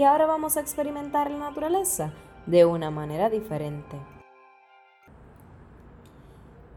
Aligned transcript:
que 0.00 0.06
ahora 0.06 0.24
vamos 0.24 0.56
a 0.56 0.60
experimentar 0.60 1.30
la 1.30 1.36
naturaleza 1.36 2.14
de 2.46 2.64
una 2.64 2.90
manera 2.90 3.28
diferente. 3.28 3.98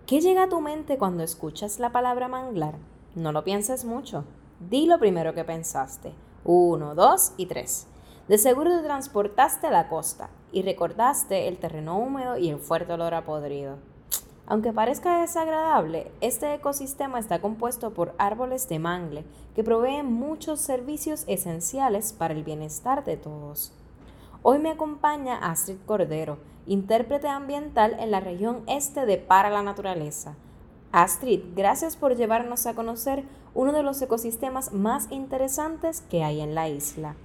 ¿Qué 0.05 0.19
llega 0.19 0.43
a 0.43 0.49
tu 0.49 0.59
mente 0.59 0.97
cuando 0.97 1.23
escuchas 1.23 1.79
la 1.79 1.93
palabra 1.93 2.27
manglar? 2.27 2.75
No 3.15 3.31
lo 3.31 3.45
pienses 3.45 3.85
mucho. 3.85 4.25
Di 4.59 4.87
lo 4.87 4.99
primero 4.99 5.33
que 5.33 5.45
pensaste. 5.45 6.13
Uno, 6.43 6.95
dos 6.95 7.31
y 7.37 7.45
tres. 7.45 7.87
De 8.27 8.37
seguro 8.37 8.69
te 8.71 8.83
transportaste 8.83 9.67
a 9.67 9.71
la 9.71 9.87
costa 9.87 10.29
y 10.51 10.63
recordaste 10.63 11.47
el 11.47 11.59
terreno 11.59 11.97
húmedo 11.97 12.37
y 12.37 12.49
el 12.49 12.59
fuerte 12.59 12.91
olor 12.91 13.13
a 13.13 13.23
podrido. 13.23 13.77
Aunque 14.45 14.73
parezca 14.73 15.21
desagradable, 15.21 16.11
este 16.19 16.53
ecosistema 16.53 17.17
está 17.17 17.39
compuesto 17.39 17.93
por 17.93 18.13
árboles 18.17 18.67
de 18.67 18.77
mangle 18.77 19.23
que 19.55 19.63
proveen 19.63 20.11
muchos 20.11 20.59
servicios 20.59 21.23
esenciales 21.27 22.11
para 22.11 22.33
el 22.33 22.43
bienestar 22.43 23.05
de 23.05 23.15
todos. 23.15 23.71
Hoy 24.41 24.59
me 24.59 24.71
acompaña 24.71 25.37
Astrid 25.37 25.77
Cordero, 25.85 26.39
intérprete 26.65 27.29
ambiental 27.29 27.95
en 27.99 28.11
la 28.11 28.19
región 28.19 28.63
este 28.67 29.05
de 29.05 29.17
Para 29.17 29.49
la 29.49 29.63
Naturaleza. 29.63 30.35
Astrid, 30.91 31.41
gracias 31.55 31.95
por 31.95 32.15
llevarnos 32.15 32.67
a 32.67 32.75
conocer 32.75 33.23
uno 33.55 33.71
de 33.71 33.83
los 33.83 34.01
ecosistemas 34.01 34.73
más 34.73 35.09
interesantes 35.09 36.01
que 36.01 36.23
hay 36.23 36.41
en 36.41 36.53
la 36.53 36.67
isla. 36.67 37.15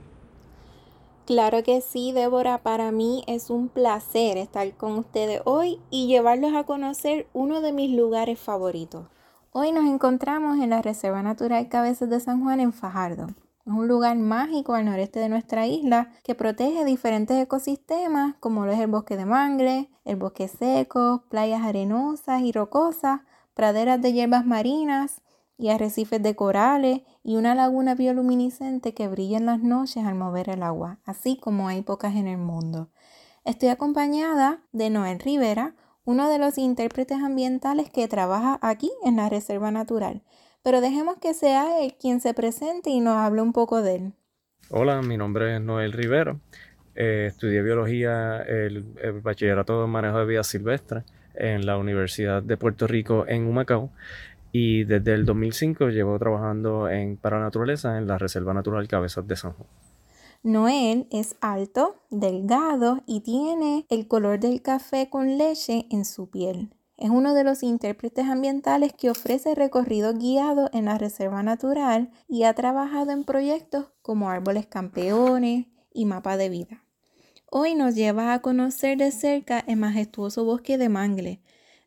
Claro 1.28 1.62
que 1.62 1.82
sí, 1.82 2.12
Débora, 2.12 2.62
para 2.62 2.90
mí 2.90 3.22
es 3.26 3.50
un 3.50 3.68
placer 3.68 4.38
estar 4.38 4.74
con 4.78 4.92
ustedes 4.92 5.42
hoy 5.44 5.78
y 5.90 6.06
llevarlos 6.06 6.54
a 6.54 6.64
conocer 6.64 7.28
uno 7.34 7.60
de 7.60 7.70
mis 7.70 7.94
lugares 7.94 8.40
favoritos. 8.40 9.08
Hoy 9.52 9.70
nos 9.70 9.84
encontramos 9.84 10.58
en 10.58 10.70
la 10.70 10.80
Reserva 10.80 11.22
Natural 11.22 11.68
Cabezas 11.68 12.08
de 12.08 12.18
San 12.18 12.42
Juan 12.42 12.60
en 12.60 12.72
Fajardo. 12.72 13.26
Es 13.66 13.72
un 13.74 13.86
lugar 13.88 14.16
mágico 14.16 14.72
al 14.72 14.86
noreste 14.86 15.20
de 15.20 15.28
nuestra 15.28 15.66
isla 15.66 16.14
que 16.24 16.34
protege 16.34 16.86
diferentes 16.86 17.36
ecosistemas 17.36 18.36
como 18.40 18.64
lo 18.64 18.72
es 18.72 18.80
el 18.80 18.86
bosque 18.86 19.18
de 19.18 19.26
mangle, 19.26 19.90
el 20.06 20.16
bosque 20.16 20.48
seco, 20.48 21.24
playas 21.28 21.60
arenosas 21.60 22.40
y 22.40 22.52
rocosas, 22.52 23.20
praderas 23.52 24.00
de 24.00 24.14
hierbas 24.14 24.46
marinas, 24.46 25.20
y 25.58 25.70
arrecifes 25.70 26.22
de 26.22 26.36
corales 26.36 27.02
y 27.24 27.36
una 27.36 27.54
laguna 27.54 27.94
bioluminiscente 27.96 28.94
que 28.94 29.08
brilla 29.08 29.38
en 29.38 29.46
las 29.46 29.60
noches 29.60 30.04
al 30.04 30.14
mover 30.14 30.48
el 30.48 30.62
agua, 30.62 31.00
así 31.04 31.36
como 31.36 31.68
hay 31.68 31.82
pocas 31.82 32.14
en 32.14 32.28
el 32.28 32.38
mundo. 32.38 32.88
Estoy 33.44 33.68
acompañada 33.68 34.60
de 34.72 34.88
Noel 34.88 35.18
Rivera, 35.18 35.74
uno 36.04 36.30
de 36.30 36.38
los 36.38 36.56
intérpretes 36.58 37.18
ambientales 37.18 37.90
que 37.90 38.08
trabaja 38.08 38.58
aquí 38.62 38.90
en 39.04 39.16
la 39.16 39.28
Reserva 39.28 39.70
Natural. 39.70 40.22
Pero 40.62 40.80
dejemos 40.80 41.18
que 41.18 41.34
sea 41.34 41.82
él 41.82 41.94
quien 42.00 42.20
se 42.20 42.34
presente 42.34 42.90
y 42.90 43.00
nos 43.00 43.16
hable 43.16 43.42
un 43.42 43.52
poco 43.52 43.82
de 43.82 43.96
él. 43.96 44.12
Hola, 44.70 45.02
mi 45.02 45.16
nombre 45.16 45.56
es 45.56 45.60
Noel 45.60 45.92
Rivera. 45.92 46.36
Eh, 46.94 47.26
estudié 47.28 47.62
biología, 47.62 48.42
el, 48.42 48.84
el, 49.02 49.20
bachillerato 49.20 49.80
de 49.80 49.86
manejo 49.86 50.18
de 50.18 50.26
vida 50.26 50.42
silvestre 50.42 51.04
en 51.34 51.64
la 51.64 51.78
Universidad 51.78 52.42
de 52.42 52.56
Puerto 52.56 52.86
Rico 52.86 53.24
en 53.28 53.46
Humacao 53.46 53.90
y 54.52 54.84
desde 54.84 55.14
el 55.14 55.24
2005 55.24 55.88
llevo 55.88 56.18
trabajando 56.18 56.88
en 56.88 57.16
para 57.16 57.40
naturaleza 57.40 57.98
en 57.98 58.06
la 58.06 58.18
Reserva 58.18 58.54
Natural 58.54 58.86
Cabezas 58.88 59.26
de 59.26 59.36
San 59.36 59.52
Juan. 59.52 59.68
Noel 60.42 61.08
es 61.10 61.36
alto, 61.40 61.96
delgado 62.10 63.02
y 63.06 63.20
tiene 63.20 63.86
el 63.88 64.06
color 64.06 64.38
del 64.38 64.62
café 64.62 65.10
con 65.10 65.36
leche 65.36 65.86
en 65.90 66.04
su 66.04 66.30
piel. 66.30 66.70
Es 66.96 67.10
uno 67.10 67.34
de 67.34 67.44
los 67.44 67.62
intérpretes 67.62 68.26
ambientales 68.26 68.92
que 68.92 69.10
ofrece 69.10 69.54
recorridos 69.54 70.18
guiados 70.18 70.70
en 70.72 70.86
la 70.86 70.98
Reserva 70.98 71.42
Natural 71.42 72.10
y 72.28 72.44
ha 72.44 72.54
trabajado 72.54 73.12
en 73.12 73.24
proyectos 73.24 73.86
como 74.02 74.30
Árboles 74.30 74.66
Campeones 74.66 75.66
y 75.92 76.06
Mapa 76.06 76.36
de 76.36 76.48
Vida. 76.48 76.84
Hoy 77.50 77.74
nos 77.74 77.94
lleva 77.94 78.32
a 78.32 78.40
conocer 78.40 78.98
de 78.98 79.10
cerca 79.10 79.60
el 79.60 79.76
majestuoso 79.76 80.44
bosque 80.44 80.76
de 80.76 80.88
Mangle, 80.88 81.40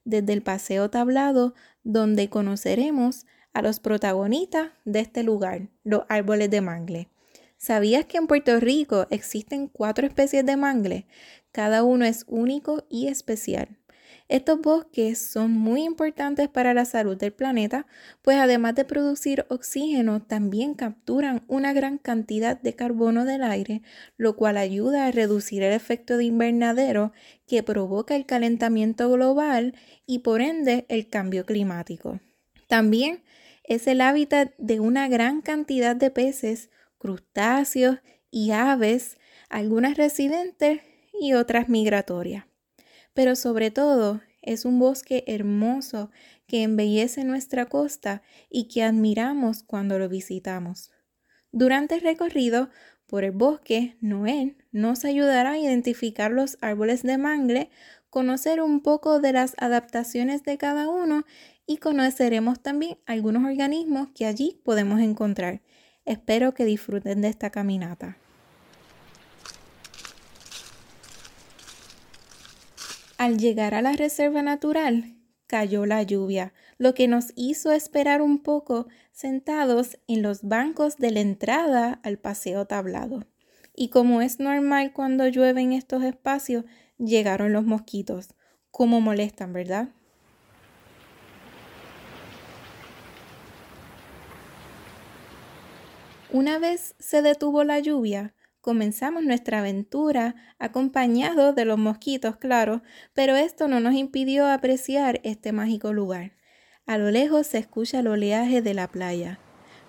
desde 0.06 0.34
el 0.34 0.42
paseo 0.42 0.90
tablado 0.90 1.54
donde 1.84 2.30
conoceremos 2.30 3.26
a 3.54 3.62
los 3.62 3.80
protagonistas 3.80 4.72
de 4.86 5.02
este 5.02 5.24
lugar, 5.24 5.70
los 5.84 6.04
árboles 6.10 6.50
de 6.50 6.62
mangle. 6.62 7.10
¿Sabías 7.58 8.06
que 8.06 8.18
en 8.18 8.28
Puerto 8.28 8.60
Rico 8.60 9.08
existen 9.12 9.68
cuatro 9.68 10.08
especies 10.08 10.46
de 10.46 10.58
mangle? 10.58 11.06
Cada 11.52 11.84
uno 11.84 12.06
es 12.06 12.26
único 12.28 12.86
y 12.90 13.08
especial. 13.08 13.78
Estos 14.32 14.62
bosques 14.62 15.20
son 15.20 15.52
muy 15.52 15.84
importantes 15.84 16.48
para 16.48 16.74
la 16.74 16.86
salud 16.86 17.18
del 17.18 17.34
planeta, 17.34 17.86
pues 18.22 18.38
además 18.38 18.76
de 18.76 18.86
producir 18.86 19.46
oxígeno, 19.50 20.22
también 20.22 20.74
capturan 20.74 21.44
una 21.50 21.74
gran 21.74 21.98
cantidad 21.98 22.58
de 22.58 22.74
carbono 22.74 23.26
del 23.26 23.44
aire, 23.44 23.82
lo 24.16 24.38
cual 24.38 24.56
ayuda 24.56 25.06
a 25.06 25.12
reducir 25.12 25.64
el 25.64 25.74
efecto 25.74 26.16
de 26.16 26.24
invernadero 26.24 27.12
que 27.46 27.62
provoca 27.62 28.16
el 28.16 28.26
calentamiento 28.26 29.12
global 29.12 29.76
y 30.06 30.20
por 30.20 30.40
ende 30.40 30.86
el 30.88 31.10
cambio 31.10 31.46
climático. 31.46 32.22
También 32.70 33.24
es 33.66 33.86
el 33.86 34.00
hábitat 34.00 34.54
de 34.58 34.80
una 34.80 35.10
gran 35.10 35.42
cantidad 35.42 35.94
de 35.94 36.10
peces, 36.10 36.70
crustáceos 37.00 37.98
y 38.30 38.52
aves, 38.52 39.18
algunas 39.50 39.98
residentes 39.98 40.80
y 41.20 41.34
otras 41.34 41.68
migratorias 41.68 42.46
pero 43.14 43.36
sobre 43.36 43.72
todo 43.72 44.22
es 44.42 44.66
un 44.66 44.80
bosque 44.80 45.24
hermoso 45.28 46.12
que 46.48 46.64
embellece 46.64 47.24
nuestra 47.24 47.66
costa 47.68 48.24
y 48.50 48.66
que 48.68 48.84
admiramos 48.84 49.64
cuando 49.64 50.00
lo 50.00 50.10
visitamos. 50.10 50.92
Durante 51.52 51.96
el 51.96 52.02
recorrido 52.02 52.70
por 53.06 53.24
el 53.24 53.32
bosque, 53.32 53.98
Noel 54.02 54.58
nos 54.72 55.06
ayudará 55.06 55.52
a 55.52 55.58
identificar 55.58 56.32
los 56.32 56.58
árboles 56.62 57.04
de 57.04 57.18
mangle, 57.18 57.70
conocer 58.10 58.62
un 58.62 58.82
poco 58.82 59.20
de 59.20 59.34
las 59.34 59.54
adaptaciones 59.58 60.44
de 60.44 60.58
cada 60.58 60.90
uno 60.90 61.26
y 61.68 61.78
conoceremos 61.78 62.62
también 62.62 62.98
algunos 63.06 63.44
organismos 63.44 64.10
que 64.16 64.26
allí 64.26 64.62
podemos 64.64 65.00
encontrar. 65.02 65.62
Espero 66.06 66.54
que 66.54 66.66
disfruten 66.66 67.22
de 67.22 67.28
esta 67.28 67.50
caminata. 67.50 68.18
Al 73.22 73.38
llegar 73.38 73.76
a 73.76 73.84
la 73.84 73.92
reserva 73.92 74.42
natural, 74.42 75.16
cayó 75.46 75.86
la 75.86 76.02
lluvia, 76.02 76.56
lo 76.80 76.96
que 76.96 77.08
nos 77.08 77.34
hizo 77.36 77.72
esperar 77.72 78.20
un 78.20 78.40
poco 78.40 78.88
sentados 79.12 80.00
en 80.08 80.24
los 80.24 80.42
bancos 80.42 80.98
de 80.98 81.12
la 81.12 81.20
entrada 81.20 82.00
al 82.02 82.18
paseo 82.18 82.66
tablado. 82.66 83.28
Y 83.76 83.90
como 83.90 84.24
es 84.24 84.40
normal 84.40 84.92
cuando 84.92 85.28
llueve 85.28 85.62
en 85.62 85.72
estos 85.72 86.04
espacios, 86.04 86.66
llegaron 86.98 87.54
los 87.54 87.64
mosquitos. 87.64 88.34
¿Cómo 88.72 89.02
molestan, 89.02 89.54
verdad? 89.54 89.90
Una 96.32 96.58
vez 96.58 96.96
se 96.98 97.22
detuvo 97.22 97.64
la 97.64 97.78
lluvia, 97.78 98.34
Comenzamos 98.62 99.24
nuestra 99.24 99.60
aventura 99.60 100.36
acompañados 100.60 101.56
de 101.56 101.66
los 101.66 101.80
mosquitos, 101.80 102.38
claro, 102.38 102.84
pero 103.16 103.36
esto 103.36 103.68
no 103.68 103.80
nos 103.80 103.96
impidió 103.96 104.48
apreciar 104.48 105.20
este 105.24 105.52
mágico 105.52 105.94
lugar. 105.94 106.34
A 106.86 107.00
lo 107.00 107.10
lejos 107.10 107.48
se 107.48 107.58
escucha 107.58 108.00
el 108.00 108.08
oleaje 108.08 108.62
de 108.62 108.76
la 108.76 108.88
playa, 108.88 109.40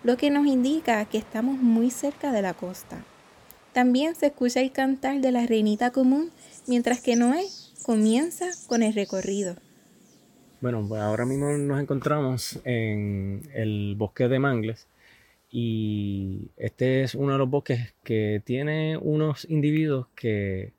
lo 0.03 0.17
que 0.17 0.31
nos 0.31 0.47
indica 0.47 1.05
que 1.05 1.19
estamos 1.19 1.59
muy 1.59 1.91
cerca 1.91 2.33
de 2.33 2.41
la 2.41 2.55
costa. 2.55 3.05
También 3.75 4.15
se 4.15 4.27
escucha 4.27 4.61
el 4.61 4.73
cantar 4.73 5.21
de 5.21 5.33
la 5.33 5.47
reinita 5.47 5.91
común, 5.91 6.31
mientras 6.67 7.03
que 7.03 7.15
Noé 7.15 7.45
Comienza 7.83 8.47
con 8.69 8.85
el 8.85 8.95
recorrido. 8.95 9.57
Bueno, 10.61 10.87
pues 10.89 11.03
ahora 11.03 11.27
mismo 11.27 11.51
nos 11.59 11.81
encontramos 11.81 12.61
en 12.65 13.43
el 13.55 13.97
bosque 13.99 14.29
de 14.29 14.39
Mangles 14.39 14.87
y 15.53 16.49
este 16.57 17.03
es 17.03 17.15
uno 17.15 17.33
de 17.33 17.39
los 17.39 17.51
bosques 17.51 17.95
que 18.03 18.41
tiene 18.43 18.97
unos 18.97 19.45
individuos 19.51 20.07
que 20.15 20.73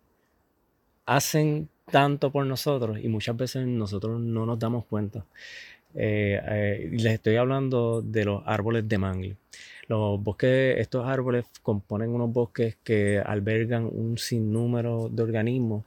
hacen 1.05 1.69
tanto 1.91 2.31
por 2.31 2.47
nosotros 2.47 2.97
y 2.99 3.07
muchas 3.07 3.37
veces 3.37 3.67
nosotros 3.67 4.19
no 4.19 4.47
nos 4.47 4.57
damos 4.57 4.85
cuenta. 4.85 5.25
Eh, 5.93 6.41
eh, 6.43 6.89
les 6.91 7.13
estoy 7.13 7.35
hablando 7.35 8.01
de 8.01 8.25
los 8.25 8.41
árboles 8.47 8.89
de 8.89 8.97
mangle. 8.97 9.37
Los 9.87 10.21
bosques, 10.23 10.79
estos 10.79 11.05
árboles 11.05 11.45
componen 11.61 12.09
unos 12.09 12.31
bosques 12.33 12.77
que 12.83 13.19
albergan 13.19 13.85
un 13.85 14.17
sinnúmero 14.17 15.07
de 15.07 15.21
organismos, 15.21 15.85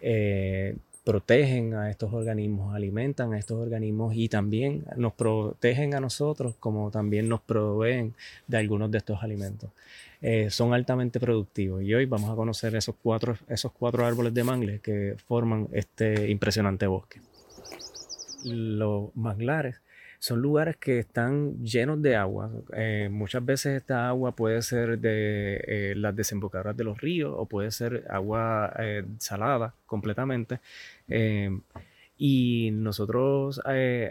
eh, 0.00 0.76
protegen 1.08 1.72
a 1.72 1.88
estos 1.88 2.12
organismos, 2.12 2.74
alimentan 2.74 3.32
a 3.32 3.38
estos 3.38 3.58
organismos 3.58 4.12
y 4.14 4.28
también 4.28 4.84
nos 4.94 5.14
protegen 5.14 5.94
a 5.94 6.00
nosotros 6.00 6.54
como 6.60 6.90
también 6.90 7.30
nos 7.30 7.40
proveen 7.40 8.12
de 8.46 8.58
algunos 8.58 8.90
de 8.90 8.98
estos 8.98 9.22
alimentos. 9.22 9.70
son 10.50 10.74
altamente 10.74 11.18
productivos 11.18 11.82
y 11.82 11.94
hoy 11.94 12.04
vamos 12.04 12.28
a 12.28 12.34
conocer 12.36 12.76
esos 12.76 12.94
cuatro, 13.02 13.38
esos 13.48 13.72
cuatro 13.72 14.04
árboles 14.04 14.34
de 14.34 14.44
mangle 14.44 14.80
que 14.80 15.16
forman 15.26 15.68
este 15.72 16.28
impresionante 16.28 16.86
bosque 16.86 17.22
los 18.44 19.16
manglares 19.16 19.76
son 20.18 20.40
lugares 20.42 20.76
que 20.76 20.98
están 20.98 21.64
llenos 21.64 22.02
de 22.02 22.16
agua. 22.16 22.50
Eh, 22.74 23.08
muchas 23.10 23.44
veces 23.44 23.76
esta 23.76 24.08
agua 24.08 24.32
puede 24.32 24.62
ser 24.62 24.98
de 24.98 25.62
eh, 25.66 25.94
las 25.96 26.14
desembocadoras 26.16 26.76
de 26.76 26.84
los 26.84 27.00
ríos 27.00 27.34
o 27.36 27.46
puede 27.46 27.70
ser 27.70 28.04
agua 28.10 28.72
eh, 28.78 29.04
salada 29.18 29.74
completamente. 29.86 30.60
y 32.20 32.70
nosotros 32.72 33.60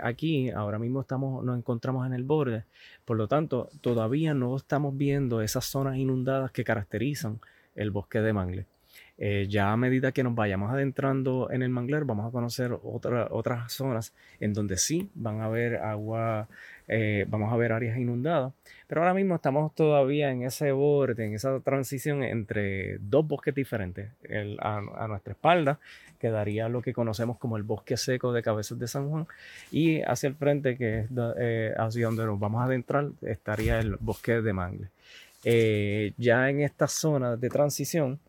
aquí 0.01 0.49
ahora 0.51 0.79
mismo 0.79 1.01
estamos, 1.01 1.43
nos 1.43 1.57
encontramos 1.57 2.05
en 2.07 2.13
el 2.13 2.23
borde, 2.23 2.63
por 3.05 3.17
lo 3.17 3.27
tanto 3.27 3.69
todavía 3.81 4.33
no 4.33 4.55
estamos 4.55 4.97
viendo 4.97 5.41
esas 5.41 5.65
zonas 5.65 5.97
inundadas 5.97 6.51
que 6.51 6.63
caracterizan 6.63 7.39
el 7.75 7.91
bosque 7.91 8.21
de 8.21 8.33
mangle. 8.33 8.65
Eh, 9.19 9.47
ya 9.49 9.71
a 9.71 9.77
medida 9.77 10.11
que 10.11 10.23
nos 10.23 10.35
vayamos 10.35 10.71
adentrando 10.71 11.49
en 11.51 11.63
el 11.63 11.69
manglar, 11.69 12.05
vamos 12.05 12.27
a 12.27 12.31
conocer 12.31 12.71
otras 12.83 13.73
zonas 13.73 14.13
en 14.39 14.53
donde 14.53 14.77
sí 14.77 15.09
van 15.15 15.41
a 15.41 15.45
haber 15.45 15.77
agua, 15.77 16.47
eh, 16.87 17.25
vamos 17.27 17.51
a 17.51 17.57
ver 17.57 17.71
áreas 17.71 17.97
inundadas. 17.97 18.53
Pero 18.87 19.01
ahora 19.01 19.15
mismo 19.15 19.35
estamos 19.35 19.73
todavía 19.73 20.29
en 20.29 20.43
ese 20.43 20.71
borde, 20.71 21.25
en 21.25 21.33
esa 21.33 21.59
transición 21.61 22.23
entre 22.23 22.99
dos 22.99 23.27
bosques 23.27 23.55
diferentes. 23.55 24.11
a, 24.59 25.07
nuestra 25.07 25.33
espalda 25.33 25.79
quedaría 26.19 26.69
lo 26.69 26.81
que 26.81 26.93
conocemos 26.93 27.37
como 27.37 27.57
el 27.57 27.63
bosque 27.63 27.97
seco 27.97 28.33
de 28.33 28.43
Cabezas 28.43 28.77
de 28.79 28.87
San 28.87 29.09
Juan 29.09 29.27
y 29.71 30.01
hacia 30.01 30.27
el 30.29 30.35
frente, 30.35 30.77
que 30.77 30.99
es 30.99 31.07
eh, 31.39 31.73
hacia 31.77 32.05
donde 32.05 32.25
nos 32.25 32.39
vamos 32.39 32.61
a 32.61 32.65
adentrar, 32.65 33.09
estaría 33.21 33.79
el 33.79 33.95
bosque 33.99 34.41
de 34.41 34.53
Mangle. 34.53 34.89
ya 36.17 36.49
en 36.49 36.61
esta 36.61 36.87
zona 36.87 37.35
de 37.35 37.49
transición, 37.49 38.19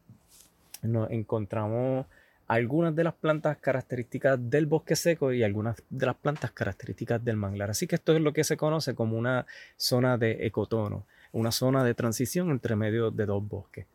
nos 0.82 1.10
encontramos 1.10 2.06
algunas 2.46 2.96
de 2.96 3.04
las 3.04 3.14
plantas 3.14 3.58
características 3.58 4.38
del 4.50 4.66
bosque 4.66 4.96
seco 4.96 5.32
y 5.32 5.42
algunas 5.42 5.82
de 5.90 6.06
las 6.06 6.16
plantas 6.16 6.50
características 6.52 7.22
del 7.22 7.36
manglar. 7.36 7.70
Así 7.70 7.86
que 7.86 7.96
esto 7.96 8.14
es 8.14 8.22
lo 8.22 8.32
que 8.32 8.42
se 8.42 8.56
conoce 8.56 8.94
como 8.94 9.18
una 9.18 9.46
zona 9.76 10.16
de 10.16 10.46
ecotono, 10.46 11.04
una 11.32 11.52
zona 11.52 11.84
de 11.84 11.94
transición 11.94 12.50
entre 12.50 12.74
medio 12.74 13.10
de 13.10 13.26
dos 13.26 13.46
bosques. 13.46 13.86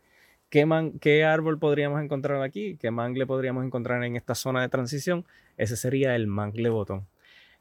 ¿Qué, 0.49 0.67
¿Qué, 1.01 1.23
árbol 1.23 1.57
podríamos 1.57 1.99
encontrar 2.03 2.43
aquí? 2.43 2.77
¿Qué 2.79 2.91
mangle 2.91 3.25
podríamos 3.25 3.65
encontrar 3.65 4.03
en 4.03 4.15
esta 4.15 4.35
zona 4.35 4.61
de 4.61 4.69
transición? 4.69 5.25
Ese 5.57 5.75
sería 5.75 6.15
el 6.15 6.27
mangle 6.27 6.69
botón. 6.69 7.07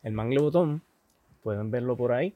El 0.03 0.13
mangle 0.13 0.41
botón, 0.41 0.83
pueden 1.43 1.71
verlo 1.71 1.97
por 1.97 2.13
ahí, 2.13 2.35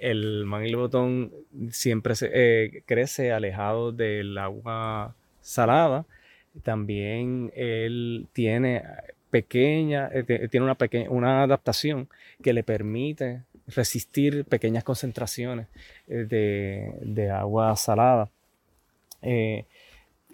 el 0.00 0.44
mangle 0.46 0.76
botón 0.76 1.32
siempre 1.70 2.16
se, 2.16 2.30
eh, 2.32 2.82
crece 2.86 3.32
alejado 3.32 3.92
del 3.92 4.36
agua 4.36 5.14
salada. 5.46 6.04
También 6.62 7.52
él 7.54 8.26
tiene 8.32 8.82
pequeña, 9.30 10.08
eh, 10.12 10.48
tiene 10.50 10.64
una, 10.64 10.76
una 11.10 11.42
adaptación 11.42 12.08
que 12.42 12.52
le 12.52 12.62
permite 12.62 13.42
resistir 13.66 14.44
pequeñas 14.44 14.84
concentraciones 14.84 15.66
eh, 16.08 16.92
de, 17.00 17.30
agua 17.30 17.74
salada. 17.76 18.30
Eh, 19.22 19.64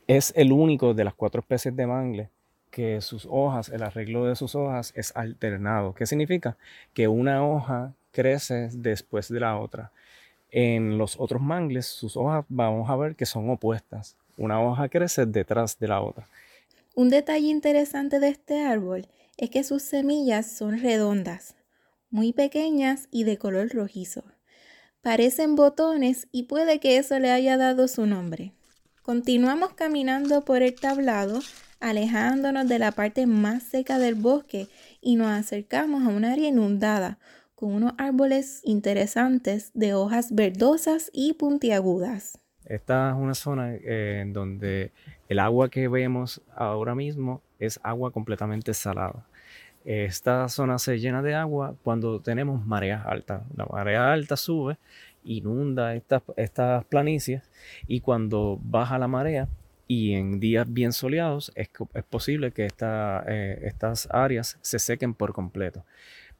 es 0.07 0.33
el 0.37 0.53
único 0.53 0.95
de 0.95 1.05
las 1.05 1.15
cuatro 1.15 1.41
especies 1.41 1.75
de 1.77 1.87
mangle 1.87 2.29
que 2.71 3.01
sus 3.01 3.27
hojas, 3.31 3.69
el 3.69 3.83
arreglo 3.83 4.25
de 4.25 4.37
sus 4.37 4.55
hojas 4.55 4.93
es 4.97 5.15
alternado. 5.15 5.95
¿Qué 5.95 6.07
significa? 6.07 6.57
Que 6.95 7.07
una 7.07 7.45
hoja 7.47 7.93
crece 8.13 8.71
después 8.73 9.29
de 9.29 9.41
la 9.41 9.59
otra. 9.59 9.93
En 10.51 10.99
los 10.99 11.19
otros 11.19 11.43
mangles, 11.43 11.87
sus 11.87 12.17
hojas 12.17 12.45
vamos 12.49 12.89
a 12.89 12.97
ver 12.97 13.15
que 13.15 13.27
son 13.27 13.51
opuestas. 13.51 14.17
Una 14.37 14.63
hoja 14.63 14.89
crece 14.89 15.27
detrás 15.27 15.79
de 15.79 15.89
la 15.89 16.01
otra. 16.01 16.29
Un 16.95 17.09
detalle 17.09 17.49
interesante 17.49 18.21
de 18.21 18.29
este 18.29 18.63
árbol 18.63 19.07
es 19.37 19.51
que 19.51 19.65
sus 19.65 19.83
semillas 19.83 20.47
son 20.47 20.79
redondas, 20.79 21.55
muy 22.11 22.33
pequeñas 22.33 23.09
y 23.11 23.25
de 23.25 23.39
color 23.39 23.71
rojizo. 23.71 24.25
Parecen 25.01 25.57
botones 25.57 26.29
y 26.31 26.45
puede 26.45 26.79
que 26.81 26.99
eso 26.99 27.19
le 27.19 27.31
haya 27.31 27.57
dado 27.57 27.89
su 27.89 28.07
nombre. 28.07 28.53
Continuamos 29.03 29.73
caminando 29.73 30.45
por 30.45 30.63
el 30.63 30.75
tablado, 30.75 31.41
alejándonos 31.81 32.69
de 32.69 32.79
la 32.79 32.93
parte 32.93 33.27
más 33.27 33.63
seca 33.63 33.99
del 33.99 34.15
bosque 34.15 34.69
y 35.01 35.17
nos 35.17 35.29
acercamos 35.29 36.05
a 36.05 36.09
un 36.09 36.25
área 36.25 36.49
inundada, 36.49 37.19
con 37.57 37.73
unos 37.73 37.95
árboles 37.99 38.61
interesantes 38.65 39.71
de 39.75 39.95
hojas 39.95 40.35
verdosas 40.35 41.11
y 41.13 41.33
puntiagudas. 41.33 42.42
Esta 42.73 43.11
es 43.11 43.17
una 43.17 43.35
zona 43.35 43.75
eh, 43.75 44.21
en 44.23 44.33
donde 44.33 44.93
el 45.29 45.41
agua 45.41 45.69
que 45.69 45.89
vemos 45.89 46.41
ahora 46.57 46.95
mismo 46.95 47.43
es 47.59 47.79
agua 47.83 48.11
completamente 48.13 48.73
salada. 48.73 49.27
Esta 49.85 50.49
zona 50.49 50.79
se 50.79 50.99
llena 50.99 51.21
de 51.21 51.35
agua 51.35 51.75
cuando 51.83 52.21
tenemos 52.21 52.65
mareas 52.65 53.05
altas. 53.05 53.43
La 53.57 53.67
marea 53.67 54.11
alta 54.11 54.39
sube, 54.39 54.79
inunda 55.23 55.95
estas, 55.95 56.23
estas 56.39 56.83
planicies 56.87 57.43
y 57.87 58.01
cuando 58.01 58.59
baja 58.63 58.99
la 58.99 59.07
marea 59.07 59.49
y 59.87 60.15
en 60.15 60.41
días 60.41 60.65
bien 60.67 60.95
soleados 60.95 61.53
es, 61.55 61.69
es 61.93 62.05
posible 62.05 62.53
que 62.53 62.69
eh, 62.81 63.61
estas 63.65 64.09
áreas 64.11 64.57
se 64.63 64.79
sequen 64.79 65.13
por 65.13 65.35
completo. 65.35 65.85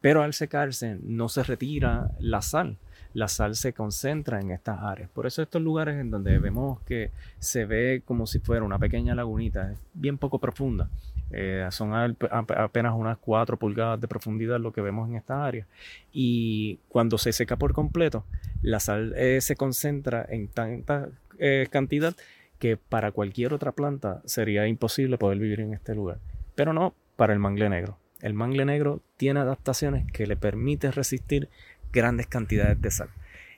Pero 0.01 0.23
al 0.23 0.33
secarse 0.33 0.97
no 1.03 1.29
se 1.29 1.43
retira 1.43 2.09
la 2.17 2.41
sal 2.41 2.79
la 3.13 3.27
sal 3.27 3.55
se 3.55 3.73
concentra 3.73 4.39
en 4.39 4.51
estas 4.51 4.79
áreas. 4.81 5.09
Por 5.09 5.25
eso 5.27 5.41
estos 5.41 5.61
lugares 5.61 5.99
en 5.99 6.11
donde 6.11 6.39
vemos 6.39 6.79
que 6.81 7.11
se 7.39 7.65
ve 7.65 8.01
como 8.05 8.27
si 8.27 8.39
fuera 8.39 8.63
una 8.63 8.79
pequeña 8.79 9.15
lagunita, 9.15 9.71
es 9.71 9.79
bien 9.93 10.17
poco 10.17 10.39
profunda. 10.39 10.89
Eh, 11.31 11.67
son 11.71 11.93
apenas 12.29 12.93
unas 12.95 13.17
4 13.17 13.57
pulgadas 13.57 13.99
de 13.99 14.07
profundidad 14.07 14.59
lo 14.59 14.71
que 14.71 14.81
vemos 14.81 15.09
en 15.09 15.15
estas 15.15 15.37
áreas. 15.39 15.67
Y 16.11 16.79
cuando 16.89 17.17
se 17.17 17.31
seca 17.33 17.57
por 17.57 17.73
completo, 17.73 18.23
la 18.61 18.79
sal 18.79 19.13
eh, 19.15 19.41
se 19.41 19.55
concentra 19.55 20.25
en 20.29 20.47
tanta 20.47 21.09
eh, 21.39 21.67
cantidad 21.71 22.15
que 22.59 22.77
para 22.77 23.11
cualquier 23.11 23.53
otra 23.53 23.71
planta 23.71 24.21
sería 24.25 24.67
imposible 24.67 25.17
poder 25.17 25.39
vivir 25.39 25.59
en 25.59 25.73
este 25.73 25.95
lugar. 25.95 26.19
Pero 26.55 26.71
no 26.71 26.93
para 27.15 27.33
el 27.33 27.39
mangle 27.39 27.69
negro. 27.69 27.97
El 28.21 28.33
mangle 28.33 28.63
negro 28.63 29.01
tiene 29.17 29.41
adaptaciones 29.41 30.09
que 30.11 30.27
le 30.27 30.37
permiten 30.37 30.93
resistir 30.93 31.49
grandes 31.93 32.27
cantidades 32.27 32.81
de 32.81 32.91
sal. 32.91 33.09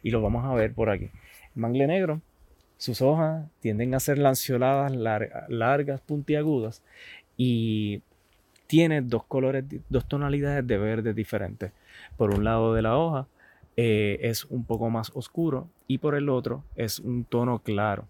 Y 0.03 0.11
lo 0.11 0.21
vamos 0.21 0.45
a 0.45 0.53
ver 0.53 0.73
por 0.73 0.89
aquí. 0.89 1.05
El 1.55 1.61
mangle 1.61 1.87
negro, 1.87 2.21
sus 2.77 3.01
hojas 3.01 3.47
tienden 3.61 3.95
a 3.95 3.99
ser 3.99 4.19
lanceoladas, 4.19 4.91
largas, 5.49 6.01
puntiagudas 6.01 6.83
y 7.37 8.01
tiene 8.67 9.01
dos 9.01 9.23
colores, 9.23 9.63
dos 9.89 10.07
tonalidades 10.07 10.67
de 10.67 10.77
verde 10.77 11.13
diferentes. 11.13 11.71
Por 12.17 12.33
un 12.33 12.43
lado 12.43 12.73
de 12.73 12.81
la 12.81 12.97
hoja 12.97 13.27
eh, 13.77 14.19
es 14.21 14.45
un 14.45 14.65
poco 14.65 14.89
más 14.89 15.11
oscuro 15.15 15.69
y 15.87 15.97
por 15.97 16.15
el 16.15 16.29
otro 16.29 16.63
es 16.75 16.99
un 16.99 17.23
tono 17.23 17.59
claro. 17.59 18.07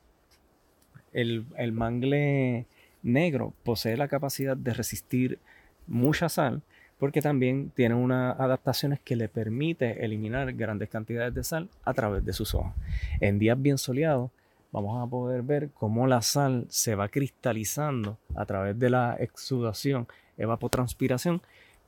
El, 1.13 1.45
el 1.57 1.71
mangle 1.71 2.65
negro 3.03 3.53
posee 3.63 3.95
la 3.95 4.07
capacidad 4.07 4.57
de 4.57 4.73
resistir 4.73 5.39
mucha 5.87 6.27
sal 6.27 6.61
porque 6.99 7.21
también 7.21 7.71
tiene 7.75 7.95
unas 7.95 8.39
adaptaciones 8.39 8.99
que 8.99 9.15
le 9.15 9.27
permite 9.27 10.05
eliminar 10.05 10.53
grandes 10.53 10.89
cantidades 10.89 11.33
de 11.33 11.43
sal 11.43 11.69
a 11.83 11.93
través 11.93 12.23
de 12.23 12.33
sus 12.33 12.55
hojas. 12.55 12.73
En 13.19 13.37
días 13.37 13.61
bien 13.61 13.77
soleados 13.77 14.31
vamos 14.71 15.05
a 15.05 15.09
poder 15.09 15.41
ver 15.41 15.69
cómo 15.73 16.07
la 16.07 16.21
sal 16.21 16.65
se 16.69 16.95
va 16.95 17.09
cristalizando 17.09 18.17
a 18.35 18.45
través 18.45 18.77
de 18.79 18.89
la 18.89 19.15
exudación, 19.19 20.07
evapotranspiración. 20.37 21.41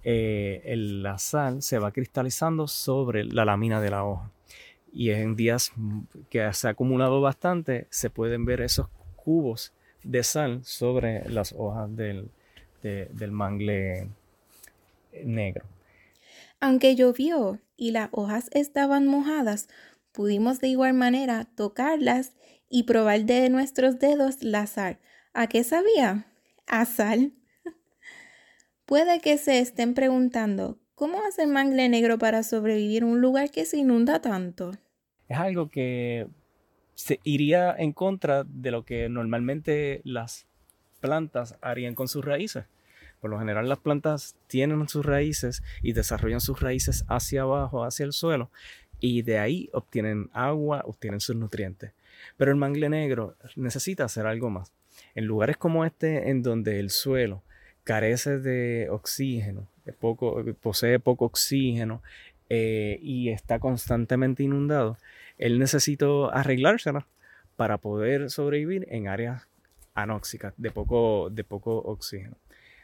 Eh, 0.03 0.73
la 0.77 1.17
sal 1.17 1.61
se 1.61 1.79
va 1.79 1.91
cristalizando 1.91 2.67
sobre 2.67 3.23
la 3.25 3.45
lámina 3.45 3.81
de 3.81 3.89
la 3.89 4.03
hoja. 4.03 4.31
Y 4.93 5.11
en 5.11 5.35
días 5.35 5.73
que 6.29 6.51
se 6.53 6.67
ha 6.67 6.71
acumulado 6.71 7.21
bastante, 7.21 7.87
se 7.89 8.09
pueden 8.09 8.45
ver 8.45 8.61
esos 8.61 8.87
cubos 9.15 9.73
de 10.03 10.23
sal 10.23 10.63
sobre 10.63 11.29
las 11.29 11.53
hojas 11.57 11.93
del, 11.95 12.29
del 12.81 13.31
mangle 13.31 14.09
negro. 15.25 15.65
Aunque 16.59 16.95
llovió 16.95 17.59
y 17.75 17.91
las 17.91 18.09
hojas 18.11 18.49
estaban 18.51 19.05
mojadas, 19.05 19.67
pudimos 20.11 20.59
de 20.59 20.69
igual 20.69 20.93
manera 20.93 21.45
tocarlas 21.55 22.33
y 22.69 22.83
probar 22.83 23.25
de 23.25 23.49
nuestros 23.49 23.99
dedos 23.99 24.41
la 24.41 24.65
sal. 24.67 24.99
¿A 25.33 25.47
qué 25.47 25.63
sabía? 25.63 26.25
A 26.65 26.85
sal. 26.85 27.33
Puede 28.85 29.19
que 29.19 29.37
se 29.37 29.59
estén 29.59 29.93
preguntando, 29.93 30.79
¿cómo 30.95 31.21
hace 31.21 31.43
el 31.43 31.49
mangle 31.49 31.89
negro 31.89 32.17
para 32.17 32.43
sobrevivir 32.43 33.03
en 33.03 33.09
un 33.09 33.21
lugar 33.21 33.51
que 33.51 33.65
se 33.65 33.77
inunda 33.77 34.21
tanto? 34.21 34.71
Es 35.27 35.37
algo 35.37 35.69
que 35.69 36.27
se 36.95 37.19
iría 37.23 37.75
en 37.77 37.93
contra 37.93 38.43
de 38.43 38.71
lo 38.71 38.83
que 38.83 39.07
normalmente 39.07 40.01
las 40.03 40.47
plantas 40.99 41.55
harían 41.61 41.93
con 41.93 42.07
sus 42.07 42.25
raíces. 42.25 42.65
Por 43.21 43.29
lo 43.29 43.39
general 43.39 43.67
las 43.67 43.79
plantas 43.79 44.35
tienen 44.47 44.87
sus 44.87 45.05
raíces 45.05 45.63
y 45.81 45.93
desarrollan 45.93 46.41
sus 46.41 46.59
raíces 46.61 47.05
hacia 47.07 47.41
abajo, 47.41 47.83
hacia 47.83 48.05
el 48.05 48.13
suelo, 48.13 48.51
y 48.99 49.21
de 49.21 49.39
ahí 49.39 49.69
obtienen 49.73 50.29
agua, 50.33 50.83
obtienen 50.85 51.19
sus 51.19 51.35
nutrientes. 51.35 51.91
Pero 52.37 52.51
el 52.51 52.57
mangle 52.57 52.89
negro 52.89 53.35
necesita 53.55 54.05
hacer 54.05 54.25
algo 54.25 54.49
más. 54.49 54.71
En 55.15 55.25
lugares 55.25 55.57
como 55.57 55.85
este, 55.85 56.29
en 56.29 56.41
donde 56.41 56.79
el 56.79 56.89
suelo 56.89 57.43
carece 57.83 58.39
de 58.39 58.89
oxígeno, 58.89 59.67
poco, 59.99 60.43
posee 60.61 60.99
poco 60.99 61.25
oxígeno 61.25 62.01
eh, 62.49 62.99
y 63.01 63.29
está 63.29 63.59
constantemente 63.59 64.43
inundado, 64.43 64.97
él 65.37 65.59
necesita 65.59 66.05
arreglársela 66.31 67.07
para 67.55 67.77
poder 67.77 68.29
sobrevivir 68.29 68.87
en 68.89 69.07
áreas 69.07 69.47
anóxicas 69.93 70.53
de 70.57 70.71
poco, 70.71 71.29
de 71.31 71.43
poco 71.43 71.77
oxígeno. 71.77 72.35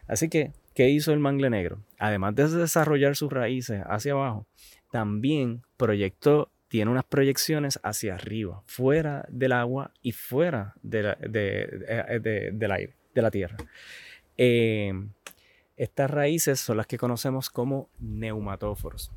Así 0.07 0.29
que, 0.29 0.51
¿qué 0.73 0.89
hizo 0.89 1.13
el 1.13 1.19
mangle 1.19 1.49
negro? 1.49 1.79
Además 1.97 2.35
de 2.35 2.47
desarrollar 2.47 3.15
sus 3.15 3.31
raíces 3.31 3.81
hacia 3.85 4.13
abajo, 4.13 4.45
también 4.91 5.63
proyectó, 5.77 6.51
tiene 6.67 6.91
unas 6.91 7.05
proyecciones 7.05 7.79
hacia 7.83 8.15
arriba, 8.15 8.61
fuera 8.65 9.25
del 9.29 9.53
agua 9.53 9.91
y 10.01 10.11
fuera 10.11 10.73
de 10.81 11.15
eh, 11.21 12.51
del 12.53 12.71
aire, 12.71 12.93
de 13.13 13.21
la 13.21 13.31
tierra. 13.31 13.57
Em, 14.37 15.09
estas 15.77 16.09
raíces 16.09 16.59
son 16.59 16.77
las 16.77 16.87
que 16.87 16.97
conocemos 16.97 17.49
como 17.49 17.89
neumatóforos. 17.99 19.11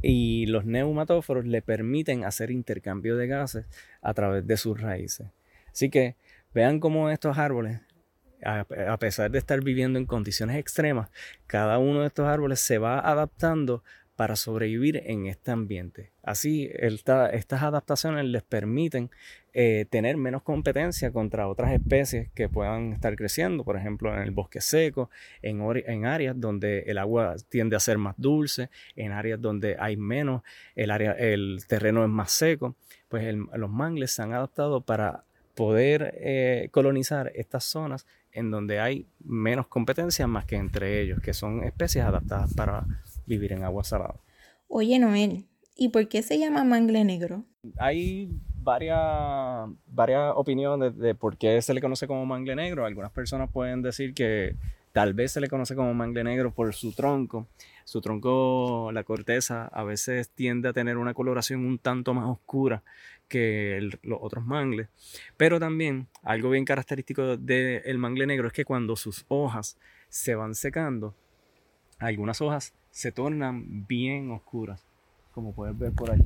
Y 0.00 0.46
los 0.46 0.64
neumatóforos 0.64 1.46
le 1.46 1.62
permiten 1.62 2.24
hacer 2.24 2.50
intercambio 2.50 3.16
de 3.16 3.28
gases 3.28 3.66
a 4.00 4.14
través 4.14 4.46
de 4.46 4.56
sus 4.56 4.80
raíces. 4.80 5.28
Así 5.70 5.90
que 5.90 6.16
vean 6.52 6.80
cómo 6.80 7.08
estos 7.10 7.38
árboles 7.38 7.80
a, 8.44 8.96
pesar 8.98 9.30
de 9.30 9.38
estar 9.38 9.62
viviendo 9.62 9.98
en 9.98 10.06
condiciones 10.06 10.56
extremas, 10.56 11.10
cada 11.46 11.78
uno 11.78 12.00
de 12.00 12.06
estos 12.06 12.26
árboles 12.26 12.60
se 12.60 12.78
va 12.78 12.98
adaptando 12.98 13.82
para 14.16 14.36
sobrevivir 14.36 15.02
en 15.06 15.26
este 15.26 15.50
ambiente. 15.50 16.12
Así, 16.22 16.70
estas 16.74 17.62
adaptaciones 17.62 18.24
les 18.26 18.42
permiten 18.42 19.10
eh, 19.54 19.86
tener 19.90 20.16
menos 20.16 20.42
competencia 20.42 21.10
contra 21.10 21.48
otras 21.48 21.72
especies 21.72 22.30
que 22.32 22.48
puedan 22.48 22.92
estar 22.92 23.16
creciendo, 23.16 23.64
por 23.64 23.76
ejemplo, 23.76 24.14
en 24.14 24.20
el 24.20 24.30
bosque 24.30 24.60
seco, 24.60 25.10
en, 25.40 26.04
áreas 26.04 26.38
donde 26.38 26.80
el 26.86 26.98
agua 26.98 27.36
tiende 27.48 27.74
a 27.74 27.80
ser 27.80 27.98
más 27.98 28.14
dulce, 28.16 28.68
en 28.96 29.12
áreas 29.12 29.40
donde 29.40 29.76
hay 29.78 29.96
menos, 29.96 30.42
el 30.76 31.64
terreno 31.66 32.04
es 32.04 32.10
más 32.10 32.32
seco, 32.32 32.76
pues 33.08 33.34
los 33.34 33.70
mangles 33.70 34.12
se 34.12 34.22
han 34.22 34.32
adaptado 34.34 34.82
para 34.82 35.24
poder 35.54 36.14
eh, 36.16 36.68
colonizar 36.70 37.32
estas 37.34 37.64
zonas 37.64 38.06
en 38.32 38.50
donde 38.50 38.80
hay 38.80 39.06
menos 39.24 39.66
competencia 39.66 40.26
más 40.26 40.44
que 40.44 40.56
entre 40.56 41.00
ellos, 41.00 41.20
que 41.20 41.34
son 41.34 41.62
especies 41.64 42.04
adaptadas 42.04 42.54
para 42.54 42.86
vivir 43.26 43.52
en 43.52 43.62
agua 43.62 43.84
salada. 43.84 44.14
Oye, 44.68 44.98
Noel, 44.98 45.46
¿y 45.76 45.90
por 45.90 46.08
qué 46.08 46.22
se 46.22 46.38
llama 46.38 46.64
mangle 46.64 47.04
negro? 47.04 47.44
Hay 47.78 48.30
varias, 48.56 49.68
varias 49.86 50.32
opiniones 50.34 50.96
de, 50.96 51.08
de 51.08 51.14
por 51.14 51.36
qué 51.36 51.60
se 51.60 51.74
le 51.74 51.80
conoce 51.80 52.06
como 52.06 52.24
mangle 52.26 52.56
negro. 52.56 52.86
Algunas 52.86 53.12
personas 53.12 53.50
pueden 53.50 53.82
decir 53.82 54.14
que 54.14 54.56
Tal 54.92 55.14
vez 55.14 55.32
se 55.32 55.40
le 55.40 55.48
conoce 55.48 55.74
como 55.74 55.94
mangle 55.94 56.22
negro 56.22 56.52
por 56.52 56.74
su 56.74 56.92
tronco. 56.92 57.48
Su 57.84 58.00
tronco, 58.00 58.90
la 58.92 59.04
corteza, 59.04 59.66
a 59.66 59.84
veces 59.84 60.28
tiende 60.30 60.68
a 60.68 60.72
tener 60.72 60.98
una 60.98 61.14
coloración 61.14 61.64
un 61.64 61.78
tanto 61.78 62.12
más 62.12 62.26
oscura 62.28 62.82
que 63.26 63.90
los 64.02 64.18
otros 64.20 64.44
mangles. 64.44 64.88
Pero 65.38 65.58
también 65.58 66.08
algo 66.22 66.50
bien 66.50 66.66
característico 66.66 67.38
del 67.38 67.96
mangle 67.96 68.26
negro 68.26 68.48
es 68.48 68.52
que 68.52 68.66
cuando 68.66 68.94
sus 68.96 69.24
hojas 69.28 69.78
se 70.10 70.34
van 70.34 70.54
secando, 70.54 71.14
algunas 71.98 72.42
hojas 72.42 72.74
se 72.90 73.12
tornan 73.12 73.86
bien 73.86 74.30
oscuras, 74.30 74.84
como 75.32 75.54
puedes 75.54 75.76
ver 75.78 75.92
por 75.92 76.10
ahí. 76.10 76.20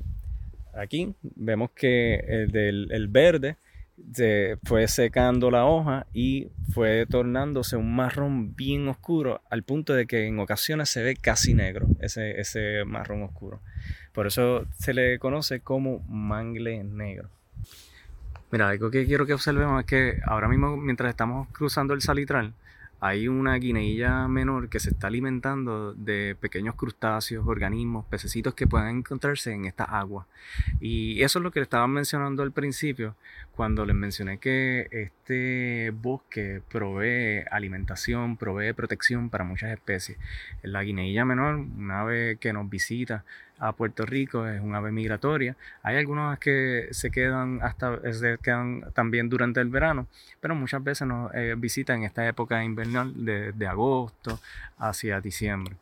Aquí 0.75 1.15
vemos 1.23 1.71
que 1.71 2.17
el, 2.17 2.51
del, 2.51 2.89
el 2.91 3.07
verde 3.07 3.57
se 4.13 4.59
fue 4.65 4.89
secando 4.89 5.51
la 5.51 5.67
hoja 5.67 6.07
y 6.13 6.49
fue 6.73 7.07
tornándose 7.07 7.77
un 7.77 7.95
marrón 7.95 8.55
bien 8.55 8.89
oscuro 8.89 9.41
al 9.51 9.63
punto 9.63 9.95
de 9.95 10.07
que 10.07 10.27
en 10.27 10.39
ocasiones 10.39 10.89
se 10.91 11.03
ve 11.03 11.17
casi 11.17 11.55
negro 11.55 11.87
ese, 12.01 12.41
ese 12.41 12.85
marrón 12.85 13.23
oscuro. 13.23 13.61
Por 14.13 14.27
eso 14.27 14.67
se 14.79 14.95
le 14.95 15.19
conoce 15.19 15.61
como 15.61 16.01
mangle 16.09 16.83
negro. 16.85 17.31
Mira, 18.51 18.69
algo 18.69 18.91
que 18.91 19.07
quiero 19.07 19.27
que 19.27 19.35
observemos 19.35 19.81
es 19.81 19.87
que 19.87 20.21
ahora 20.25 20.49
mismo 20.49 20.77
mientras 20.77 21.11
estamos 21.11 21.49
cruzando 21.49 21.95
el 21.95 22.01
salitral, 22.01 22.55
hay 23.01 23.29
una 23.29 23.55
guineilla 23.57 24.27
menor 24.27 24.69
que 24.69 24.81
se 24.81 24.91
está 24.91 25.09
alimentando 25.09 25.93
de 25.95 26.37
pequeños 26.41 26.75
crustáceos, 26.77 27.47
organismos, 27.47 28.07
pececitos 28.07 28.55
que 28.55 28.67
pueden 28.67 28.99
encontrarse 28.99 29.53
en 29.53 29.67
esta 29.67 29.85
agua. 29.85 30.27
Y 30.81 31.23
eso 31.23 31.39
es 31.39 31.43
lo 31.43 31.51
que 31.51 31.61
le 31.61 31.65
estaba 31.65 31.87
mencionando 31.87 32.43
al 32.43 32.53
principio, 32.53 33.15
cuando 33.53 33.85
les 33.85 33.97
mencioné 33.97 34.39
que 34.39 34.89
este 34.91 35.91
bosque 35.91 36.63
provee 36.71 37.45
alimentación, 37.51 38.37
provee 38.37 38.73
protección 38.73 39.29
para 39.29 39.45
muchas 39.45 39.73
especies. 39.73 40.19
La 40.63 40.83
guineilla 40.83 41.25
menor, 41.25 41.57
una 41.57 42.01
ave 42.01 42.37
que 42.41 42.53
nos 42.53 42.69
visita 42.69 43.25
a 43.59 43.73
Puerto 43.73 44.05
Rico, 44.05 44.47
es 44.47 44.61
un 44.61 44.75
ave 44.75 44.93
migratoria. 44.93 45.57
Hay 45.83 45.97
algunas 45.97 46.39
que 46.39 46.89
se 46.91 47.11
quedan 47.11 47.61
hasta 47.63 48.01
se 48.13 48.39
quedan 48.39 48.85
también 48.95 49.29
durante 49.29 49.61
el 49.61 49.69
verano, 49.69 50.07
pero 50.41 50.55
muchas 50.55 50.83
veces 50.83 51.07
nos 51.07 51.33
eh, 51.35 51.55
visitan 51.57 51.99
en 51.99 52.05
esta 52.05 52.27
época 52.27 52.63
invernal 52.65 53.13
de, 53.25 53.53
de 53.53 53.67
agosto 53.67 54.41
hacia 54.79 55.21
diciembre. 55.21 55.77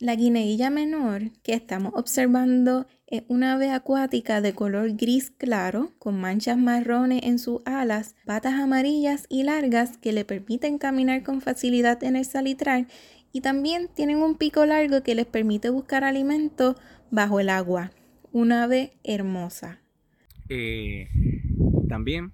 La 0.00 0.16
guineilla 0.16 0.70
menor 0.70 1.30
que 1.42 1.52
estamos 1.52 1.92
observando 1.94 2.86
es 3.06 3.22
una 3.28 3.52
ave 3.52 3.70
acuática 3.70 4.40
de 4.40 4.54
color 4.54 4.96
gris 4.96 5.30
claro, 5.30 5.92
con 5.98 6.18
manchas 6.18 6.56
marrones 6.56 7.22
en 7.24 7.38
sus 7.38 7.60
alas, 7.66 8.16
patas 8.24 8.54
amarillas 8.54 9.26
y 9.28 9.42
largas 9.42 9.98
que 9.98 10.14
le 10.14 10.24
permiten 10.24 10.78
caminar 10.78 11.22
con 11.22 11.42
facilidad 11.42 12.02
en 12.02 12.16
el 12.16 12.24
salitral 12.24 12.86
y 13.30 13.42
también 13.42 13.90
tienen 13.94 14.22
un 14.22 14.38
pico 14.38 14.64
largo 14.64 15.02
que 15.02 15.14
les 15.14 15.26
permite 15.26 15.68
buscar 15.68 16.02
alimento 16.02 16.76
bajo 17.10 17.38
el 17.38 17.50
agua. 17.50 17.90
Una 18.32 18.64
ave 18.64 18.94
hermosa. 19.04 19.82
Eh, 20.48 21.10
también, 21.90 22.32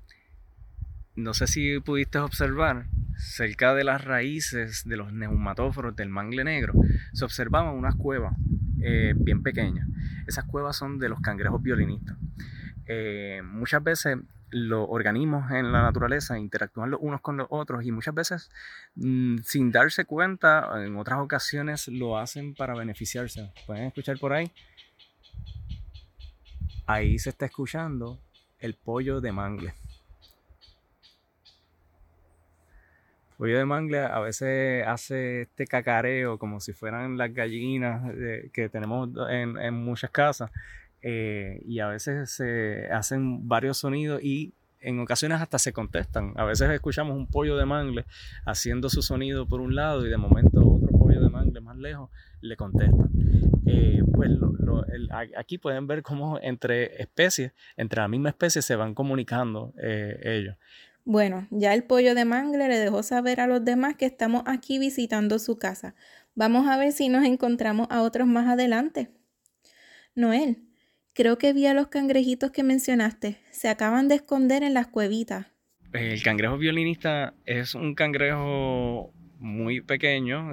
no 1.17 1.35
sé 1.35 1.49
si 1.49 1.81
pudiste 1.81 2.19
observar, 2.19 2.87
cerca 3.17 3.75
de 3.75 3.85
las 3.85 4.05
raíces 4.05 4.85
de 4.85 4.97
los 4.97 5.13
neumatóforos 5.13 5.97
del 5.97 6.09
mangle 6.09 6.45
negro, 6.45 6.75
se 7.13 7.25
observaban 7.25 7.75
unas 7.75 7.95
cuevas 7.95 8.35
eh, 8.81 9.15
bien 9.17 9.43
pequeñas. 9.43 9.89
Esas 10.27 10.45
cuevas 10.45 10.77
son 10.77 10.99
de 10.99 11.09
los 11.09 11.21
cangrejos 11.21 11.63
violinistas. 11.63 12.17
Eh, 12.87 13.43
muchas 13.45 13.83
veces 13.83 14.19
los 14.51 14.87
organismos 14.89 15.51
en 15.51 15.73
la 15.73 15.83
naturaleza 15.83 16.39
interactúan 16.39 16.91
los 16.91 17.01
unos 17.03 17.21
con 17.21 17.37
los 17.37 17.49
otros 17.51 17.85
y 17.85 17.91
muchas 17.91 18.15
veces 18.15 18.51
mm, 18.95 19.39
sin 19.39 19.73
darse 19.73 20.05
cuenta, 20.05 20.71
en 20.85 20.97
otras 20.97 21.19
ocasiones 21.19 21.89
lo 21.89 22.19
hacen 22.19 22.55
para 22.55 22.75
beneficiarse. 22.75 23.53
Pueden 23.67 23.85
escuchar 23.85 24.19
por 24.19 24.33
ahí. 24.33 24.53
Ahí 26.87 27.19
se 27.19 27.31
está 27.31 27.47
escuchando 27.47 28.21
el 28.61 28.75
pollo 28.75 29.21
de 29.21 29.33
mangle. 29.33 29.75
Pollo 33.37 33.59
de 33.59 33.65
mangle 33.65 34.01
a 34.01 34.19
veces 34.21 34.87
hace 34.87 35.43
este 35.43 35.67
cacareo 35.67 36.39
como 36.39 36.61
si 36.61 36.73
fueran 36.73 37.19
las 37.19 37.33
gallinas 37.35 38.03
que 38.53 38.69
tenemos 38.69 39.11
en, 39.29 39.59
en 39.59 39.75
muchas 39.75 40.11
casas 40.11 40.51
eh, 41.03 41.63
y 41.67 41.81
a 41.81 41.89
veces 41.89 42.31
se 42.31 42.89
hacen 42.91 43.47
varios 43.47 43.79
sonidos 43.79 44.23
y 44.23 44.53
en 44.81 44.99
ocasiones 45.01 45.41
hasta 45.41 45.59
se 45.59 45.73
contestan. 45.73 46.33
A 46.37 46.45
veces 46.45 46.71
escuchamos 46.71 47.17
un 47.17 47.27
pollo 47.27 47.57
de 47.57 47.65
mangle 47.65 48.05
haciendo 48.45 48.89
su 48.89 49.03
sonido 49.03 49.47
por 49.47 49.61
un 49.61 49.75
lado 49.75 50.07
y 50.07 50.11
de 50.11 50.17
momento 50.17 50.61
otro 50.61 50.89
pollo 50.99 51.21
de 51.21 51.29
mangle 51.29 51.61
más 51.61 51.77
lejos 51.77 52.11
le 52.41 52.57
contesta. 52.57 53.09
Eh, 53.67 54.03
pues 54.15 54.31
aquí 55.37 55.59
pueden 55.59 55.87
ver 55.87 56.03
cómo 56.03 56.39
entre 56.41 57.01
especies, 57.01 57.53
entre 57.77 58.01
la 58.01 58.09
misma 58.09 58.31
especie 58.31 58.63
se 58.63 58.77
van 58.77 58.95
comunicando 58.95 59.73
eh, 59.81 60.19
ellos. 60.25 60.57
Bueno, 61.07 61.47
ya 61.53 61.73
el 61.73 61.85
pollo 61.85 62.17
de 62.17 62.25
mangle 62.25 62.67
le 62.67 62.81
dejó 62.81 63.05
saber 63.05 63.39
a 63.39 63.47
los 63.47 63.65
demás 63.65 63.95
que 63.95 64.07
estamos 64.07 64.43
aquí 64.45 64.81
visitando 64.81 65.39
su 65.39 65.57
casa. 65.57 65.95
Vamos 66.35 66.67
a 66.67 66.77
ver 66.77 66.91
si 66.91 67.09
nos 67.09 67.25
encontramos 67.25 67.87
a 67.91 68.03
otros 68.03 68.27
más 68.27 68.49
adelante. 68.49 69.11
Noel, 70.17 70.65
creo 71.13 71.39
que 71.39 71.53
vi 71.53 71.67
a 71.67 71.75
los 71.75 71.87
cangrejitos 71.87 72.51
que 72.51 72.65
mencionaste. 72.65 73.39
Se 73.53 73.69
acaban 73.69 74.09
de 74.09 74.17
esconder 74.17 74.65
en 74.65 74.75
las 74.75 74.89
cuevitas. 74.89 75.47
El 75.93 76.21
cangrejo 76.25 76.59
violinista 76.59 77.35
es 77.45 77.77
un 77.77 77.95
cangrejo 77.95 79.13
muy 79.39 79.83
pequeño, 79.83 80.51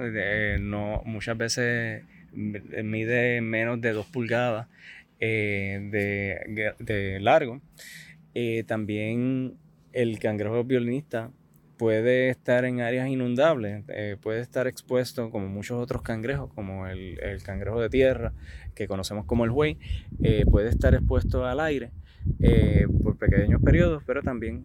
no, 0.60 1.02
muchas 1.04 1.36
veces 1.36 2.04
mide 2.32 3.40
menos 3.40 3.80
de 3.80 3.92
dos 3.92 4.06
pulgadas 4.06 4.68
eh, 5.18 5.80
de, 6.78 7.18
largo. 7.20 7.60
Eh, 8.34 8.62
también 8.68 9.58
el 9.94 10.18
cangrejo 10.18 10.64
violinista 10.64 11.30
puede 11.78 12.28
estar 12.28 12.64
en 12.64 12.80
áreas 12.80 13.08
inundables, 13.08 13.84
eh, 13.88 14.16
puede 14.20 14.40
estar 14.40 14.66
expuesto 14.66 15.30
como 15.30 15.48
muchos 15.48 15.80
otros 15.80 16.02
cangrejos, 16.02 16.52
como 16.52 16.86
el, 16.86 17.18
cangrejo 17.42 17.80
de 17.80 17.88
tierra, 17.88 18.32
que 18.74 18.86
conocemos 18.86 19.24
como 19.24 19.44
el 19.44 19.50
buey, 19.50 19.78
puede 20.50 20.68
estar 20.68 20.94
expuesto 20.94 21.46
al 21.46 21.60
aire 21.60 21.90
por 23.02 23.18
pequeños 23.18 23.60
periodos, 23.62 24.02
pero 24.06 24.22
también 24.22 24.64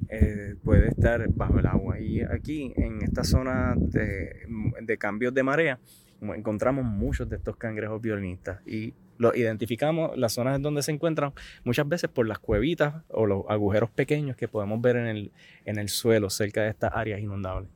puede 0.63 0.89
estar 0.89 1.27
bajo 1.29 1.59
el 1.59 1.65
agua. 1.65 1.99
Y 1.99 2.21
aquí, 2.21 2.73
en 2.75 3.01
esta 3.01 3.23
zona 3.23 3.73
de, 3.75 4.45
de 4.81 4.97
cambios 4.97 5.33
de 5.33 5.43
marea, 5.43 5.79
encontramos 6.21 6.85
muchos 6.85 7.29
de 7.29 7.37
estos 7.37 7.55
cangrejos 7.57 8.01
violinistas 8.01 8.61
y 8.67 8.93
los 9.19 9.35
identificamos, 9.35 10.17
las 10.17 10.33
zonas 10.33 10.55
en 10.55 10.63
donde 10.63 10.81
se 10.81 10.91
encuentran, 10.91 11.33
muchas 11.63 11.87
veces 11.87 12.09
por 12.09 12.25
las 12.25 12.39
cuevitas 12.39 13.03
o 13.09 13.27
los 13.27 13.43
agujeros 13.49 13.91
pequeños 13.91 14.35
que 14.35 14.47
podemos 14.47 14.81
ver 14.81 14.95
en 14.95 15.07
el, 15.07 15.31
en 15.65 15.77
el 15.77 15.89
suelo 15.89 16.29
cerca 16.29 16.63
de 16.63 16.69
estas 16.69 16.91
áreas 16.95 17.19
inundables. 17.19 17.69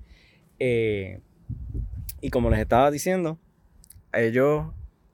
Eh, 0.57 1.19
y 2.21 2.29
como 2.29 2.49
les 2.49 2.59
estaba 2.59 2.89
diciendo, 2.89 3.37
ellos 4.13 4.67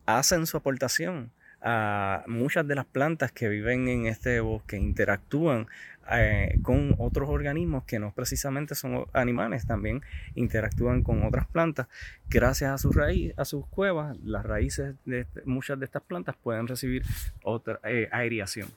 hacen 0.06 0.46
su 0.46 0.56
aportación 0.56 1.32
a 1.62 2.24
muchas 2.28 2.66
de 2.68 2.76
las 2.76 2.86
plantas 2.86 3.32
que 3.32 3.50
viven 3.50 3.88
en 3.88 4.06
este 4.06 4.40
bosque, 4.40 4.78
interactúan 4.78 5.68
eh, 6.12 6.60
con 6.62 6.96
otros 6.98 7.30
organismos 7.30 7.84
que 7.84 8.00
no 8.00 8.14
precisamente 8.14 8.76
son 8.76 9.06
animales, 9.14 9.66
también 9.66 10.02
interactúan 10.36 11.04
con 11.04 11.24
otras 11.24 11.48
plantas. 11.48 11.88
Gracias 12.30 12.72
a 12.72 12.78
sus 12.78 12.96
raíz, 12.96 13.34
a 13.38 13.46
sus 13.46 13.68
cuevas, 13.68 14.18
las 14.24 14.46
raíces 14.46 14.96
de 15.06 15.22
este, 15.22 15.42
muchas 15.46 15.80
de 15.80 15.86
estas 15.86 16.04
plantas 16.04 16.36
pueden 16.36 16.68
recibir 16.68 17.04
otra 17.44 17.80
eh, 17.84 18.10
aireación. 18.12 18.70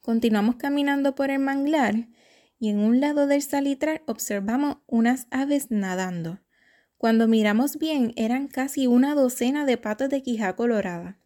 Continuamos 0.00 0.56
caminando 0.56 1.14
por 1.14 1.30
el 1.30 1.40
manglar 1.40 1.94
y 2.58 2.70
en 2.70 2.78
un 2.78 3.00
lado 3.00 3.26
del 3.26 3.42
salitral 3.42 4.02
observamos 4.06 4.78
unas 4.86 5.26
aves 5.30 5.70
nadando. 5.70 6.38
Cuando 6.96 7.28
miramos 7.28 7.78
bien 7.78 8.12
eran 8.16 8.48
casi 8.48 8.86
una 8.86 9.14
docena 9.14 9.64
de 9.64 9.76
patos 9.76 10.08
de 10.08 10.22
quijá 10.22 10.56
colorada, 10.56 11.18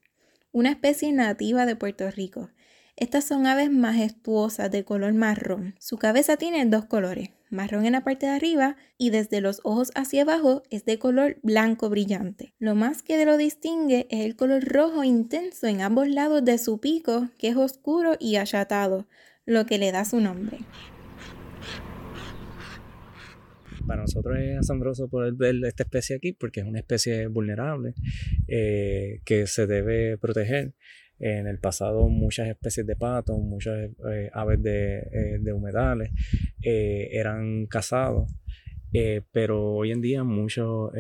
una 0.51 0.71
especie 0.71 1.13
nativa 1.13 1.65
de 1.65 1.77
Puerto 1.77 2.11
Rico 2.11 2.51
estas 2.97 3.25
son 3.25 3.47
aves 3.47 3.71
majestuosas 3.71 4.71
de 4.71 4.85
color 4.85 5.15
marrón. 5.15 5.75
Su 5.79 5.97
cabeza 5.97 6.37
tiene 6.37 6.65
dos 6.67 6.85
colores, 6.85 7.31
marrón 7.49 7.87
en 7.87 7.93
la 7.93 8.05
parte 8.05 8.27
de 8.27 8.33
arriba 8.33 8.77
y 8.99 9.11
desde 9.11 9.41
los 9.41 9.61
ojos 9.65 9.91
hacia 9.95 10.23
abajo 10.23 10.63
es 10.71 10.85
de 10.85 10.99
color 10.99 11.39
blanco 11.43 11.89
brillante. 11.89 12.55
Lo 12.59 12.75
más 12.75 13.03
que 13.03 13.25
lo 13.25 13.37
distingue 13.39 14.07
es 14.11 14.27
el 14.27 14.37
color 14.37 14.65
rojo 14.65 15.05
intenso 15.05 15.67
en 15.67 15.81
ambos 15.81 16.09
lados 16.09 16.45
de 16.45 16.59
su 16.59 16.81
pico, 16.81 17.31
que 17.39 17.49
es 17.49 17.57
oscuro 17.57 18.17
y 18.21 18.37
achatado, 18.37 19.07
lo 19.47 19.65
que 19.65 19.79
le 19.79 19.91
da 19.91 20.05
su 20.05 20.21
nombre. 20.21 20.59
Para 23.87 24.03
nosotros 24.03 24.39
es 24.39 24.59
asombroso 24.59 25.09
poder 25.09 25.33
ver 25.35 25.57
esta 25.67 25.83
especie 25.83 26.17
aquí 26.17 26.33
porque 26.33 26.61
es 26.61 26.67
una 26.67 26.79
especie 26.79 27.27
vulnerable 27.27 27.95
eh, 28.49 29.21
que 29.25 29.47
se 29.47 29.67
debe 29.67 30.19
proteger. 30.19 30.75
En 31.23 31.47
el 31.47 31.61
pasado 31.61 32.09
muchas 32.09 32.49
especies 32.49 32.85
de 32.85 32.97
patos, 32.97 33.39
muchas 33.39 33.91
eh, 34.11 34.29
aves 34.33 34.61
de, 34.61 34.99
eh, 34.99 35.53
humedales 35.53 36.11
eh, 36.61 37.11
eran 37.13 37.67
cazados, 37.67 38.29
pero 39.31 39.73
hoy 39.73 39.93
en 39.93 40.01
día 40.03 40.25
muchos, 40.25 40.91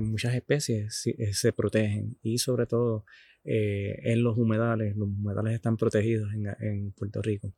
muchas 0.00 0.34
especies 0.34 1.06
se 1.32 1.52
protegen. 1.52 2.16
Y 2.22 2.38
sobre 2.38 2.66
todo 2.66 3.04
en 3.44 4.22
los 4.24 4.38
humedales, 4.38 4.96
los 4.96 5.08
humedales 5.08 5.54
están 5.54 5.76
protegidos 5.76 6.30
en, 6.32 6.92
Puerto 6.92 7.20
Rico. 7.20 7.52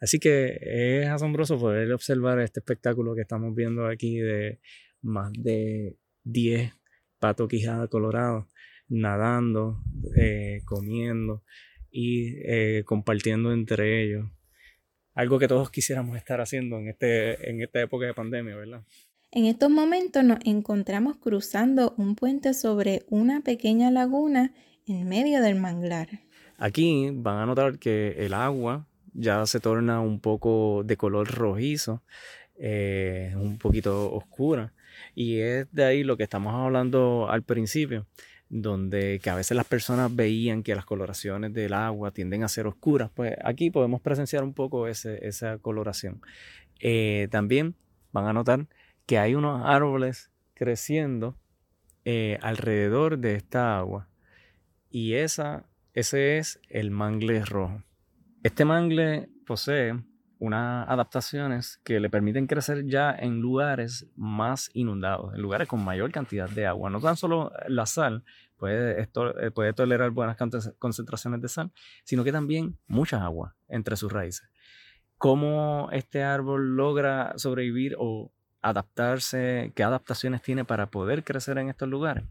Así 0.00 0.18
que 0.18 0.58
es 1.02 1.06
asombroso 1.06 1.58
poder 1.58 1.92
observar 1.92 2.40
este 2.40 2.60
espectáculo 2.60 3.14
que 3.14 3.20
estamos 3.20 3.54
viendo 3.54 3.86
aquí 3.86 4.18
de 4.18 4.58
más 5.02 5.30
de 5.34 5.98
10 6.24 6.72
patos 7.20 7.46
quijadas 7.48 7.88
colorados 7.90 8.46
nadando, 8.88 9.82
eh, 10.16 10.62
comiendo 10.64 11.42
y 11.90 12.34
eh, 12.44 12.82
compartiendo 12.84 13.52
entre 13.52 14.02
ellos. 14.02 14.26
Algo 15.14 15.38
que 15.38 15.48
todos 15.48 15.70
quisiéramos 15.70 16.16
estar 16.16 16.40
haciendo 16.40 16.78
en, 16.78 16.88
este, 16.88 17.50
en 17.50 17.62
esta 17.62 17.80
época 17.80 18.06
de 18.06 18.14
pandemia, 18.14 18.54
¿verdad? 18.54 18.82
En 19.30 19.46
estos 19.46 19.70
momentos 19.70 20.24
nos 20.24 20.38
encontramos 20.44 21.16
cruzando 21.16 21.94
un 21.96 22.14
puente 22.14 22.54
sobre 22.54 23.04
una 23.08 23.40
pequeña 23.40 23.90
laguna 23.90 24.54
en 24.86 25.08
medio 25.08 25.42
del 25.42 25.56
manglar. 25.56 26.08
Aquí 26.58 27.10
van 27.12 27.38
a 27.38 27.46
notar 27.46 27.78
que 27.78 28.14
el 28.18 28.34
agua 28.34 28.86
ya 29.12 29.44
se 29.46 29.60
torna 29.60 30.00
un 30.00 30.20
poco 30.20 30.82
de 30.84 30.96
color 30.96 31.28
rojizo, 31.28 32.02
eh, 32.58 33.34
un 33.36 33.58
poquito 33.58 34.12
oscura. 34.12 34.72
Y 35.14 35.40
es 35.40 35.66
de 35.72 35.84
ahí 35.84 36.04
lo 36.04 36.16
que 36.16 36.22
estamos 36.22 36.54
hablando 36.54 37.28
al 37.30 37.42
principio, 37.42 38.06
donde 38.48 39.20
que 39.22 39.30
a 39.30 39.34
veces 39.34 39.56
las 39.56 39.66
personas 39.66 40.14
veían 40.14 40.62
que 40.62 40.74
las 40.74 40.84
coloraciones 40.84 41.52
del 41.52 41.72
agua 41.72 42.10
tienden 42.12 42.42
a 42.42 42.48
ser 42.48 42.66
oscuras, 42.66 43.10
pues 43.14 43.34
aquí 43.44 43.70
podemos 43.70 44.00
presenciar 44.00 44.44
un 44.44 44.54
poco 44.54 44.88
esa 44.88 45.58
coloración. 45.58 46.20
Eh, 46.80 47.28
también 47.30 47.74
van 48.12 48.26
a 48.26 48.32
notar 48.32 48.66
que 49.06 49.18
hay 49.18 49.34
unos 49.34 49.62
árboles 49.64 50.30
creciendo 50.54 51.36
eh, 52.04 52.38
alrededor 52.42 53.18
de 53.18 53.34
esta 53.34 53.78
agua 53.78 54.08
y 54.90 55.14
esa, 55.14 55.66
ese 55.92 56.38
es 56.38 56.60
el 56.68 56.90
mangle 56.90 57.44
rojo. 57.44 57.82
Este 58.42 58.64
mangle 58.64 59.28
posee 59.46 59.94
unas 60.38 60.88
adaptaciones 60.88 61.80
que 61.82 61.98
le 61.98 62.10
permiten 62.10 62.46
crecer 62.46 62.84
ya 62.86 63.14
en 63.18 63.40
lugares 63.40 64.06
más 64.16 64.70
inundados, 64.74 65.34
en 65.34 65.40
lugares 65.40 65.66
con 65.68 65.84
mayor 65.84 66.10
cantidad 66.12 66.48
de 66.48 66.66
agua. 66.66 66.90
No 66.90 67.00
tan 67.00 67.16
solo 67.16 67.52
la 67.68 67.86
sal 67.86 68.22
puede, 68.56 69.00
eh, 69.02 69.50
puede 69.50 69.72
tolerar 69.72 70.10
buenas 70.10 70.36
concentraciones 70.78 71.40
de 71.40 71.48
sal, 71.48 71.72
sino 72.04 72.24
que 72.24 72.32
también 72.32 72.78
mucha 72.86 73.24
agua 73.24 73.56
entre 73.68 73.96
sus 73.96 74.12
raíces. 74.12 74.48
¿Cómo 75.18 75.88
este 75.92 76.22
árbol 76.22 76.76
logra 76.76 77.32
sobrevivir 77.36 77.96
o 77.98 78.30
adaptarse? 78.60 79.72
¿Qué 79.74 79.82
adaptaciones 79.82 80.42
tiene 80.42 80.64
para 80.64 80.90
poder 80.90 81.24
crecer 81.24 81.56
en 81.56 81.70
estos 81.70 81.88
lugares? 81.88 82.24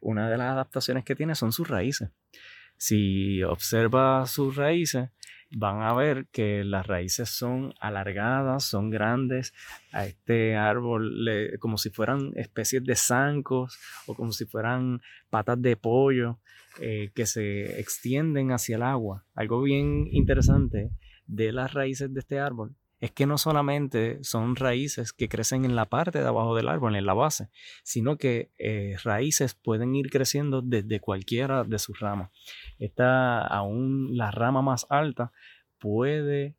Una 0.00 0.28
de 0.28 0.36
las 0.36 0.52
adaptaciones 0.52 1.04
que 1.04 1.16
tiene 1.16 1.34
son 1.34 1.52
sus 1.52 1.68
raíces. 1.68 2.10
Si 2.78 3.42
observa 3.42 4.26
sus 4.26 4.56
raíces, 4.56 5.10
van 5.50 5.82
a 5.82 5.92
ver 5.94 6.26
que 6.30 6.64
las 6.64 6.86
raíces 6.86 7.28
son 7.28 7.74
alargadas, 7.80 8.64
son 8.64 8.90
grandes. 8.90 9.52
A 9.92 10.06
este 10.06 10.56
árbol 10.56 11.28
como 11.58 11.76
si 11.76 11.90
fueran 11.90 12.32
especies 12.36 12.84
de 12.84 12.96
zancos 12.96 13.78
o 14.06 14.14
como 14.14 14.32
si 14.32 14.46
fueran 14.46 15.00
patas 15.28 15.60
de 15.60 15.76
pollo 15.76 16.38
eh, 16.80 17.10
que 17.14 17.26
se 17.26 17.80
extienden 17.80 18.52
hacia 18.52 18.76
el 18.76 18.82
agua. 18.82 19.24
Algo 19.34 19.62
bien 19.62 20.06
interesante 20.12 20.90
de 21.26 21.52
las 21.52 21.74
raíces 21.74 22.12
de 22.14 22.20
este 22.20 22.38
árbol 22.38 22.74
es 23.00 23.12
que 23.12 23.26
no 23.26 23.38
solamente 23.38 24.18
son 24.22 24.56
raíces 24.56 25.12
que 25.12 25.28
crecen 25.28 25.64
en 25.64 25.76
la 25.76 25.84
parte 25.84 26.20
de 26.20 26.26
abajo 26.26 26.56
del 26.56 26.68
árbol, 26.68 26.96
en 26.96 27.06
la 27.06 27.14
base, 27.14 27.48
sino 27.84 28.16
que 28.16 28.50
eh, 28.58 28.96
raíces 29.04 29.54
pueden 29.54 29.94
ir 29.94 30.10
creciendo 30.10 30.62
desde 30.62 31.00
cualquiera 31.00 31.64
de 31.64 31.78
sus 31.78 32.00
ramas. 32.00 32.30
Esta, 32.78 33.46
aún 33.46 34.16
la 34.16 34.30
rama 34.30 34.62
más 34.62 34.86
alta 34.90 35.32
puede 35.78 36.56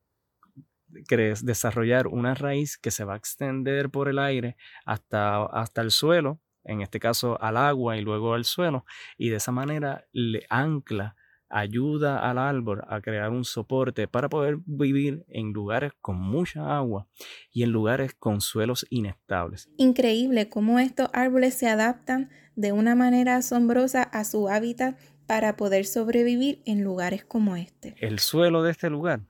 desarrollar 0.87 2.07
una 2.07 2.33
raíz 2.33 2.77
que 2.77 2.89
se 2.89 3.03
va 3.03 3.13
a 3.13 3.17
extender 3.17 3.89
por 3.89 4.09
el 4.09 4.17
aire 4.17 4.55
hasta, 4.85 5.43
hasta 5.45 5.81
el 5.81 5.91
suelo, 5.91 6.39
en 6.63 6.81
este 6.81 6.99
caso 6.99 7.41
al 7.41 7.57
agua 7.57 7.97
y 7.97 8.01
luego 8.01 8.33
al 8.33 8.45
suelo, 8.45 8.85
y 9.17 9.29
de 9.29 9.37
esa 9.37 9.51
manera 9.51 10.05
le 10.11 10.45
ancla 10.49 11.15
ayuda 11.49 12.29
al 12.29 12.37
árbol 12.37 12.81
a 12.87 13.01
crear 13.01 13.29
un 13.31 13.43
soporte 13.43 14.07
para 14.07 14.29
poder 14.29 14.59
vivir 14.65 15.25
en 15.27 15.51
lugares 15.51 15.91
con 16.01 16.19
mucha 16.19 16.77
agua 16.77 17.07
y 17.51 17.63
en 17.63 17.71
lugares 17.71 18.13
con 18.13 18.41
suelos 18.41 18.85
inestables. 18.89 19.69
Increíble 19.77 20.49
cómo 20.49 20.79
estos 20.79 21.09
árboles 21.13 21.55
se 21.55 21.67
adaptan 21.67 22.29
de 22.55 22.71
una 22.71 22.95
manera 22.95 23.37
asombrosa 23.37 24.03
a 24.03 24.23
su 24.23 24.49
hábitat 24.49 24.99
para 25.25 25.57
poder 25.57 25.85
sobrevivir 25.85 26.61
en 26.65 26.83
lugares 26.83 27.23
como 27.23 27.55
este. 27.55 27.95
El 27.99 28.19
suelo 28.19 28.63
de 28.63 28.71
este 28.71 28.89
lugar, 28.89 29.21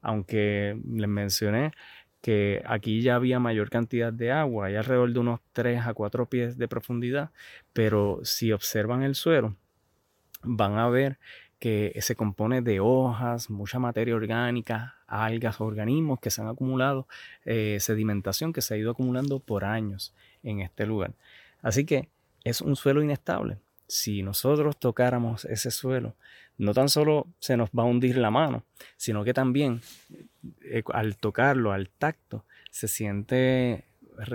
aunque 0.00 0.80
les 0.88 1.08
mencioné 1.08 1.72
que 2.20 2.62
aquí 2.66 3.02
ya 3.02 3.14
había 3.14 3.38
mayor 3.38 3.70
cantidad 3.70 4.12
de 4.12 4.32
agua, 4.32 4.66
hay 4.66 4.76
alrededor 4.76 5.12
de 5.12 5.20
unos 5.20 5.40
3 5.52 5.86
a 5.86 5.94
4 5.94 6.28
pies 6.28 6.58
de 6.58 6.66
profundidad, 6.66 7.30
pero 7.72 8.20
si 8.24 8.52
observan 8.52 9.02
el 9.02 9.14
suelo, 9.14 9.56
van 10.46 10.78
a 10.78 10.88
ver 10.88 11.18
que 11.58 11.96
se 12.00 12.16
compone 12.16 12.60
de 12.60 12.80
hojas, 12.80 13.50
mucha 13.50 13.78
materia 13.78 14.14
orgánica, 14.14 14.96
algas, 15.06 15.60
organismos 15.60 16.20
que 16.20 16.30
se 16.30 16.42
han 16.42 16.48
acumulado, 16.48 17.06
eh, 17.44 17.78
sedimentación 17.80 18.52
que 18.52 18.60
se 18.60 18.74
ha 18.74 18.76
ido 18.76 18.90
acumulando 18.90 19.40
por 19.40 19.64
años 19.64 20.12
en 20.42 20.60
este 20.60 20.86
lugar. 20.86 21.12
Así 21.62 21.84
que 21.84 22.08
es 22.44 22.60
un 22.60 22.76
suelo 22.76 23.02
inestable. 23.02 23.58
Si 23.88 24.22
nosotros 24.22 24.76
tocáramos 24.76 25.44
ese 25.46 25.70
suelo, 25.70 26.14
no 26.58 26.74
tan 26.74 26.88
solo 26.88 27.26
se 27.38 27.56
nos 27.56 27.70
va 27.70 27.84
a 27.84 27.86
hundir 27.86 28.18
la 28.18 28.30
mano, 28.30 28.64
sino 28.96 29.24
que 29.24 29.32
también 29.32 29.80
eh, 30.62 30.82
al 30.92 31.16
tocarlo, 31.16 31.72
al 31.72 31.88
tacto, 31.88 32.44
se 32.70 32.88
siente 32.88 33.84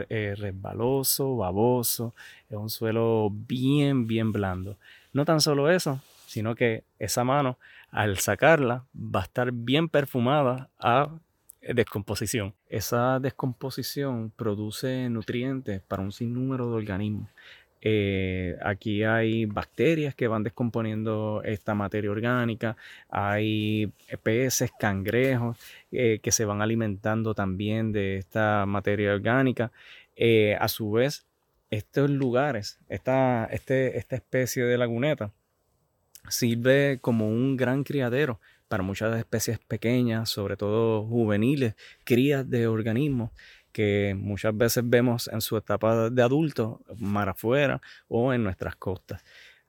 eh, 0.09 0.35
resbaloso, 0.37 1.37
baboso, 1.37 2.13
es 2.49 2.57
un 2.57 2.69
suelo 2.69 3.29
bien, 3.31 4.07
bien 4.07 4.31
blando. 4.31 4.77
No 5.13 5.25
tan 5.25 5.41
solo 5.41 5.69
eso, 5.69 6.01
sino 6.25 6.55
que 6.55 6.83
esa 6.99 7.23
mano, 7.23 7.57
al 7.89 8.17
sacarla, 8.19 8.85
va 8.95 9.21
a 9.21 9.23
estar 9.23 9.51
bien 9.51 9.89
perfumada 9.89 10.69
a 10.79 11.09
descomposición. 11.61 12.53
Esa 12.69 13.19
descomposición 13.19 14.31
produce 14.35 15.09
nutrientes 15.09 15.81
para 15.81 16.01
un 16.01 16.11
sinnúmero 16.11 16.69
de 16.69 16.75
organismos. 16.75 17.29
Eh, 17.83 18.57
aquí 18.63 19.03
hay 19.03 19.45
bacterias 19.45 20.13
que 20.13 20.27
van 20.27 20.43
descomponiendo 20.43 21.41
esta 21.43 21.73
materia 21.73 22.11
orgánica, 22.11 22.77
hay 23.09 23.91
peces, 24.21 24.71
cangrejos 24.79 25.57
eh, 25.91 26.19
que 26.21 26.31
se 26.31 26.45
van 26.45 26.61
alimentando 26.61 27.33
también 27.33 27.91
de 27.91 28.17
esta 28.17 28.65
materia 28.67 29.13
orgánica. 29.13 29.71
Eh, 30.15 30.55
a 30.59 30.67
su 30.67 30.91
vez, 30.91 31.25
estos 31.71 32.09
lugares, 32.09 32.79
esta, 32.89 33.45
este, 33.45 33.97
esta 33.97 34.15
especie 34.15 34.63
de 34.65 34.77
laguneta, 34.77 35.33
sirve 36.29 36.99
como 37.01 37.27
un 37.27 37.57
gran 37.57 37.83
criadero 37.83 38.39
para 38.67 38.83
muchas 38.83 39.17
especies 39.17 39.57
pequeñas, 39.59 40.29
sobre 40.29 40.57
todo 40.57 41.05
juveniles, 41.07 41.75
crías 42.03 42.47
de 42.49 42.67
organismos 42.67 43.31
que 43.71 44.15
muchas 44.17 44.55
veces 44.55 44.83
vemos 44.85 45.29
en 45.29 45.41
su 45.41 45.57
etapa 45.57 46.09
de 46.09 46.21
adulto, 46.21 46.81
mar 46.97 47.29
afuera 47.29 47.81
o 48.07 48.33
en 48.33 48.43
nuestras 48.43 48.75
costas. 48.75 49.23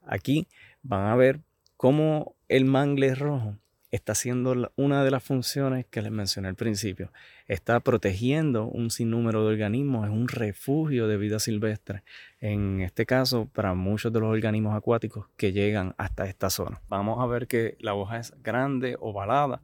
Aquí 0.05 0.49
van 0.83 1.07
a 1.07 1.17
ver 1.17 1.41
cómo 1.77 2.35
el 2.49 2.65
mangle 2.65 3.15
rojo 3.15 3.59
está 3.93 4.13
haciendo 4.13 4.73
una 4.77 5.05
de 5.05 5.11
las 5.11 5.23
funciones 5.23 5.85
que 5.87 6.01
les 6.01 6.11
mencioné 6.11 6.49
al 6.49 6.55
principio. 6.55 7.13
Está 7.47 7.79
protegiendo 7.81 8.65
un 8.65 8.91
sinnúmero 8.91 9.43
de 9.43 9.53
organismos, 9.53 10.07
es 10.07 10.13
un 10.13 10.29
refugio 10.29 11.07
de 11.07 11.19
vida 11.19 11.39
silvestre. 11.39 12.03
En 12.41 12.81
este 12.81 13.05
caso, 13.05 13.49
para 13.53 13.75
muchos 13.75 14.11
de 14.11 14.21
los 14.21 14.31
organismos 14.31 14.75
acuáticos 14.75 15.27
que 15.37 15.53
llegan 15.53 15.95
hasta 15.99 16.27
esta 16.27 16.49
zona. 16.49 16.81
Vamos 16.89 17.21
a 17.21 17.27
ver 17.27 17.47
que 17.47 17.77
la 17.81 17.95
hoja 17.95 18.19
es 18.19 18.33
grande, 18.43 18.97
ovalada, 18.99 19.61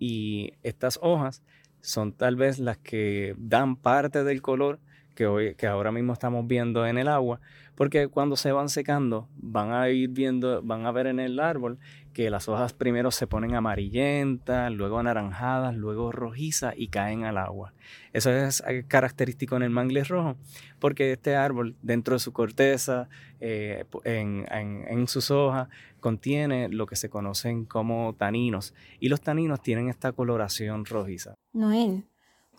y 0.00 0.54
estas 0.64 0.98
hojas 1.00 1.42
son 1.80 2.12
tal 2.12 2.34
vez 2.34 2.58
las 2.58 2.78
que 2.78 3.34
dan 3.38 3.76
parte 3.76 4.24
del 4.24 4.42
color 4.42 4.80
que, 5.14 5.26
hoy, 5.26 5.54
que 5.54 5.68
ahora 5.68 5.92
mismo 5.92 6.12
estamos 6.12 6.46
viendo 6.46 6.84
en 6.84 6.98
el 6.98 7.06
agua, 7.06 7.40
porque 7.78 8.08
cuando 8.08 8.34
se 8.34 8.50
van 8.50 8.68
secando 8.68 9.28
van 9.36 9.70
a 9.70 9.88
ir 9.88 10.10
viendo, 10.10 10.60
van 10.64 10.84
a 10.84 10.90
ver 10.90 11.06
en 11.06 11.20
el 11.20 11.38
árbol 11.38 11.78
que 12.12 12.28
las 12.28 12.48
hojas 12.48 12.72
primero 12.72 13.12
se 13.12 13.28
ponen 13.28 13.54
amarillentas, 13.54 14.72
luego 14.72 14.98
anaranjadas, 14.98 15.76
luego 15.76 16.10
rojizas 16.10 16.74
y 16.76 16.88
caen 16.88 17.22
al 17.22 17.38
agua. 17.38 17.74
Eso 18.12 18.32
es 18.32 18.64
característico 18.88 19.54
en 19.54 19.62
el 19.62 19.70
mangle 19.70 20.02
rojo, 20.02 20.36
porque 20.80 21.12
este 21.12 21.36
árbol 21.36 21.76
dentro 21.80 22.16
de 22.16 22.18
su 22.18 22.32
corteza, 22.32 23.08
eh, 23.38 23.84
en, 24.02 24.44
en 24.50 25.06
sus 25.06 25.30
hojas, 25.30 25.68
contiene 26.00 26.68
lo 26.68 26.86
que 26.86 26.96
se 26.96 27.08
conocen 27.08 27.64
como 27.64 28.12
taninos 28.18 28.74
y 28.98 29.08
los 29.08 29.20
taninos 29.20 29.62
tienen 29.62 29.88
esta 29.88 30.10
coloración 30.10 30.84
rojiza. 30.84 31.34
Noel, 31.52 32.08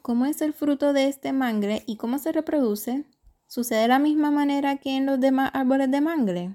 ¿Cómo 0.01 0.25
es 0.25 0.41
el 0.41 0.53
fruto 0.53 0.93
de 0.93 1.07
este 1.07 1.33
mangle 1.33 1.83
y 1.85 1.97
cómo 1.97 2.19
se 2.19 2.31
reproduce? 2.31 3.03
¿Sucede 3.49 3.81
de 3.81 3.87
la 3.87 3.97
misma 3.97 4.29
manera 4.29 4.77
que 4.77 4.95
en 4.95 5.07
los 5.07 5.19
demás 5.19 5.49
árboles 5.55 5.89
de 5.89 6.01
mangle? 6.01 6.53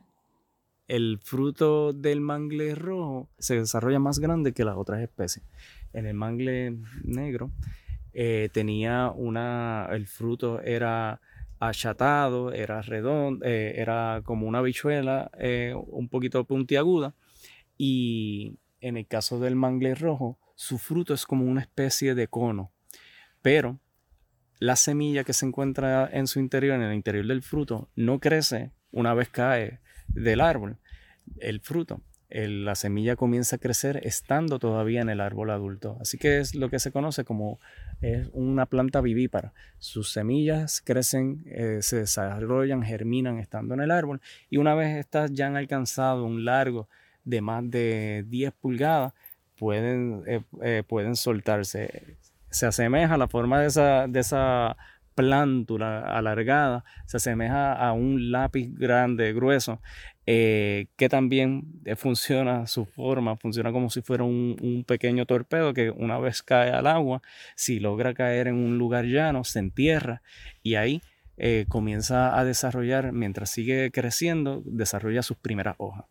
El 0.86 1.18
fruto 1.20 1.92
del 1.92 2.20
mangle 2.20 2.76
rojo 2.76 3.28
se 3.36 3.58
desarrolla 3.58 3.98
más 3.98 4.20
grande 4.20 4.52
que 4.52 4.64
las 4.64 4.76
otras 4.76 5.00
especies. 5.02 5.44
En 5.92 6.06
el 6.06 6.14
mangle 6.14 6.78
negro 7.02 7.50
eh, 8.12 8.48
tenía 8.52 9.10
una, 9.10 9.88
el 9.90 10.06
fruto 10.06 10.60
era 10.60 11.20
achatado, 11.58 12.52
era 12.52 12.80
redondo, 12.80 13.44
eh, 13.44 13.74
era 13.76 14.22
como 14.24 14.46
una 14.46 14.62
bichuela 14.62 15.32
eh, 15.36 15.74
un 15.74 16.08
poquito 16.08 16.44
puntiaguda 16.44 17.12
y 17.76 18.60
en 18.80 18.98
el 18.98 19.08
caso 19.08 19.40
del 19.40 19.56
mangle 19.56 19.96
rojo 19.96 20.38
su 20.54 20.78
fruto 20.78 21.12
es 21.12 21.26
como 21.26 21.44
una 21.44 21.62
especie 21.62 22.14
de 22.14 22.28
cono 22.28 22.70
pero 23.42 23.80
la 24.64 24.76
semilla 24.76 25.24
que 25.24 25.34
se 25.34 25.44
encuentra 25.44 26.08
en 26.10 26.26
su 26.26 26.40
interior, 26.40 26.76
en 26.76 26.82
el 26.82 26.94
interior 26.94 27.26
del 27.26 27.42
fruto, 27.42 27.90
no 27.96 28.18
crece 28.18 28.70
una 28.92 29.12
vez 29.12 29.28
cae 29.28 29.80
del 30.08 30.40
árbol 30.40 30.78
el 31.38 31.60
fruto. 31.60 32.00
la 32.30 32.74
semilla 32.74 33.14
comienza 33.14 33.56
a 33.56 33.58
crecer 33.58 34.00
estando 34.04 34.58
todavía 34.58 35.02
en 35.02 35.10
el 35.10 35.20
árbol 35.20 35.50
adulto. 35.50 35.98
Así 36.00 36.16
que 36.16 36.38
es 36.38 36.54
lo 36.54 36.70
que 36.70 36.78
se 36.78 36.90
conoce 36.90 37.24
como 37.24 37.60
una 38.32 38.64
planta 38.64 39.02
vivípara. 39.02 39.52
Sus 39.78 40.10
semillas 40.10 40.80
crecen, 40.80 41.44
eh, 41.46 41.78
se 41.82 41.98
desarrollan, 41.98 42.82
germinan 42.82 43.38
estando 43.38 43.74
en 43.74 43.80
el 43.80 43.90
árbol 43.90 44.22
y 44.48 44.56
una 44.56 44.74
vez 44.74 44.96
estas 44.96 45.30
ya 45.32 45.46
han 45.46 45.56
alcanzado 45.56 46.24
un 46.24 46.44
largo 46.44 46.88
de 47.24 47.40
más 47.40 47.70
de 47.70 48.24
10 48.28 48.52
pulgadas, 48.54 49.12
pueden, 49.58 50.22
eh, 50.26 50.40
eh, 50.62 50.82
pueden 50.86 51.16
soltarse 51.16 52.16
se 52.54 52.66
asemeja, 52.66 53.16
la 53.16 53.28
forma 53.28 53.60
de 53.60 53.66
esa, 53.66 54.06
de 54.06 54.20
esa 54.20 54.76
plántula 55.14 56.00
alargada, 56.00 56.84
se 57.06 57.16
asemeja 57.16 57.72
a 57.72 57.92
un 57.92 58.30
lápiz 58.30 58.72
grande, 58.74 59.32
grueso, 59.32 59.80
eh, 60.26 60.86
que 60.96 61.08
también 61.08 61.64
eh, 61.84 61.96
funciona, 61.96 62.66
su 62.66 62.84
forma 62.84 63.36
funciona 63.36 63.72
como 63.72 63.90
si 63.90 64.02
fuera 64.02 64.24
un, 64.24 64.84
pequeño 64.86 65.26
torpedo 65.26 65.74
que 65.74 65.90
una 65.90 66.18
vez 66.18 66.42
cae 66.42 66.70
al 66.70 66.86
agua, 66.86 67.22
si 67.56 67.80
logra 67.80 68.14
caer 68.14 68.48
en 68.48 68.56
un 68.56 68.78
lugar 68.78 69.04
llano, 69.04 69.44
se 69.44 69.58
entierra 69.58 70.22
y 70.62 70.76
ahí 70.76 71.02
eh, 71.36 71.66
comienza 71.68 72.38
a 72.38 72.44
desarrollar, 72.44 73.12
mientras 73.12 73.50
sigue 73.50 73.90
creciendo, 73.90 74.62
desarrolla 74.64 75.22
sus 75.22 75.36
primeras 75.36 75.74
hojas. 75.78 76.04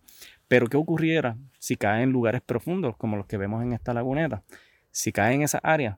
Pero 0.48 0.68
¿qué 0.68 0.78
ocurriera 0.78 1.38
si 1.60 1.78
cae 1.78 2.04
en 2.04 2.12
lugares 2.12 2.42
profundos 2.42 2.98
como 2.98 3.18
los 3.18 3.26
que 3.28 3.38
vemos 3.38 3.64
en 3.64 3.74
esta 3.74 3.94
laguneta? 3.94 4.44
Si 4.92 5.12
cae 5.12 5.34
en 5.34 5.42
esa 5.42 5.58
área, 5.64 5.98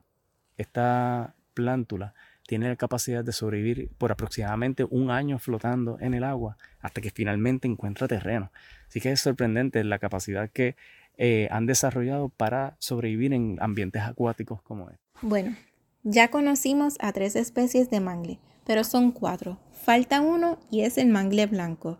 esta 0.56 1.34
plántula 1.54 2.14
tiene 2.46 2.68
la 2.68 2.76
capacidad 2.76 3.24
de 3.24 3.32
sobrevivir 3.32 3.90
por 3.98 4.12
aproximadamente 4.12 4.84
un 4.84 5.10
año 5.10 5.38
flotando 5.38 5.98
en 6.00 6.14
el 6.14 6.24
agua 6.24 6.56
hasta 6.80 7.00
que 7.00 7.10
finalmente 7.10 7.66
encuentra 7.66 8.06
terreno. 8.08 8.52
Así 8.88 9.00
que 9.00 9.10
es 9.10 9.20
sorprendente 9.20 9.82
la 9.84 9.98
capacidad 9.98 10.48
que 10.50 10.76
eh, 11.18 11.48
han 11.50 11.66
desarrollado 11.66 12.28
para 12.28 12.76
sobrevivir 12.78 13.32
en 13.32 13.56
ambientes 13.60 14.02
acuáticos 14.02 14.62
como 14.62 14.90
este. 14.90 15.02
Bueno, 15.22 15.56
ya 16.04 16.30
conocimos 16.30 16.94
a 17.00 17.12
tres 17.12 17.36
especies 17.36 17.90
de 17.90 18.00
mangle, 18.00 18.38
pero 18.64 18.84
son 18.84 19.12
cuatro. 19.12 19.58
Falta 19.72 20.20
uno 20.20 20.58
y 20.70 20.82
es 20.82 20.98
el 20.98 21.08
mangle 21.08 21.46
blanco. 21.46 21.98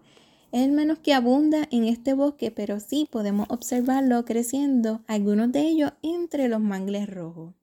Es 0.52 0.62
el 0.62 0.72
menos 0.72 0.98
que 1.00 1.12
abunda 1.12 1.66
en 1.70 1.84
este 1.84 2.14
bosque, 2.14 2.50
pero 2.50 2.78
sí 2.78 3.08
podemos 3.10 3.46
observarlo 3.50 4.24
creciendo, 4.24 5.02
algunos 5.08 5.50
de 5.50 5.62
ellos 5.62 5.92
entre 6.02 6.48
los 6.48 6.60
mangles 6.60 7.08
rojos. 7.08 7.54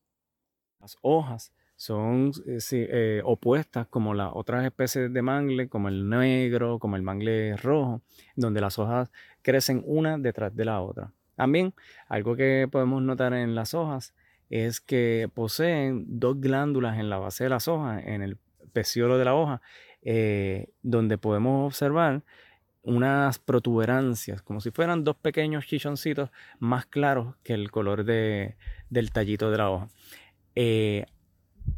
Las 0.84 0.98
hojas 1.02 1.54
son 1.78 2.34
eh, 2.46 2.60
eh, 2.72 3.22
opuestas 3.24 3.88
como 3.88 4.14
las 4.14 4.32
otras 4.34 4.66
especies 4.66 5.14
de 5.14 5.22
mangle, 5.22 5.70
como 5.70 5.88
el 5.88 6.10
negro, 6.10 6.78
como 6.78 6.98
el 6.98 7.04
mangle 7.04 7.56
rojo, 7.56 8.02
donde 8.36 8.60
las 8.60 8.78
hojas 8.78 9.10
crecen 9.42 9.82
una 9.86 10.18
detrás 10.18 10.54
de 10.54 10.66
la 10.66 10.82
otra. 10.82 11.14
También 11.36 11.74
algo 12.10 12.36
que 12.36 12.68
podemos 12.70 13.02
notar 13.02 13.34
en 13.34 13.56
las 13.56 13.74
hojas 13.74 14.14
es 14.50 14.82
que 14.82 15.30
poseen 15.34 16.04
dos 16.20 16.42
glándulas 16.42 17.00
en 17.00 17.10
la 17.10 17.18
base 17.18 17.46
de 17.46 17.52
las 17.52 17.70
hojas, 17.70 18.04
en 18.06 18.22
el 18.22 18.38
peciolo 18.74 19.18
de 19.18 19.24
la 19.24 19.36
hoja, 19.36 19.62
eh, 20.02 20.68
donde 20.82 21.18
podemos 21.18 21.66
observar 21.66 22.24
unas 22.82 23.40
protuberancias, 23.40 24.42
como 24.42 24.60
si 24.60 24.70
fueran 24.70 25.06
dos 25.06 25.16
pequeños 25.16 25.66
chichoncitos 25.66 26.30
más 26.60 26.86
claros 26.86 27.38
que 27.42 27.54
el 27.54 27.72
color 27.72 28.04
del 28.04 29.12
tallito 29.14 29.50
de 29.50 29.58
la 29.58 29.70
hoja. 29.70 29.88
Eh, 30.56 31.06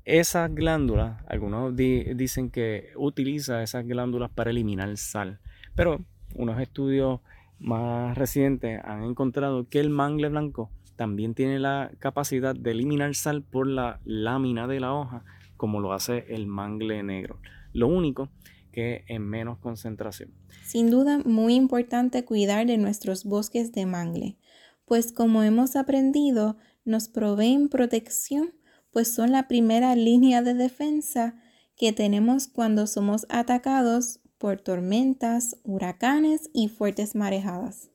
esas 0.04 0.54
glándulas, 0.54 1.22
algunos 1.28 1.76
dicen 1.76 2.50
que 2.50 2.90
utiliza 2.96 3.64
esas 3.64 3.86
glándulas 3.86 4.30
para 4.32 4.52
eliminar 4.52 4.96
sal, 4.98 5.40
pero 5.76 6.04
unos 6.36 6.60
estudios 6.60 7.22
más 7.60 8.18
recientes 8.18 8.80
han 8.84 9.04
encontrado 9.04 9.68
que 9.70 9.80
el 9.80 9.90
mangle 9.90 10.30
blanco 10.30 10.70
también 10.96 11.34
tiene 11.34 11.60
la 11.60 11.92
capacidad 12.00 12.56
de 12.56 12.72
eliminar 12.72 13.16
sal 13.16 13.44
por 13.44 13.68
la 13.68 14.00
lámina 14.06 14.68
de 14.68 14.80
la 14.80 14.94
hoja, 14.94 15.24
como 15.58 15.80
lo 15.80 15.94
hace 15.94 16.26
el 16.30 16.48
mangle 16.48 17.04
negro. 17.04 17.40
Lo 17.74 17.88
único 17.88 18.30
que 18.72 19.06
en 19.08 19.24
menos 19.28 19.58
concentración. 19.60 20.32
Sin 20.64 20.90
duda, 20.90 21.20
muy 21.26 21.56
importante 21.56 22.26
cuidar 22.26 22.68
de 22.68 22.78
nuestros 22.78 23.24
bosques 23.24 23.72
de 23.72 23.86
mangle, 23.86 24.38
pues 24.86 25.12
como 25.12 25.44
hemos 25.44 25.76
aprendido, 25.76 26.58
nos 26.84 27.08
proveen 27.08 27.70
protección, 27.70 28.54
pues 28.96 29.14
son 29.14 29.34
la 29.34 29.50
primera 29.50 29.94
línea 29.94 30.42
de 30.42 30.54
defensa 30.54 31.36
que 31.76 31.92
tenemos 31.92 32.48
cuando 32.48 32.88
somos 32.88 33.26
atacados 33.28 34.22
por 34.38 34.62
tormentas, 34.62 35.58
huracanes 35.66 36.50
y 36.54 36.70
fuertes 36.70 37.14
marejadas. 37.14 37.90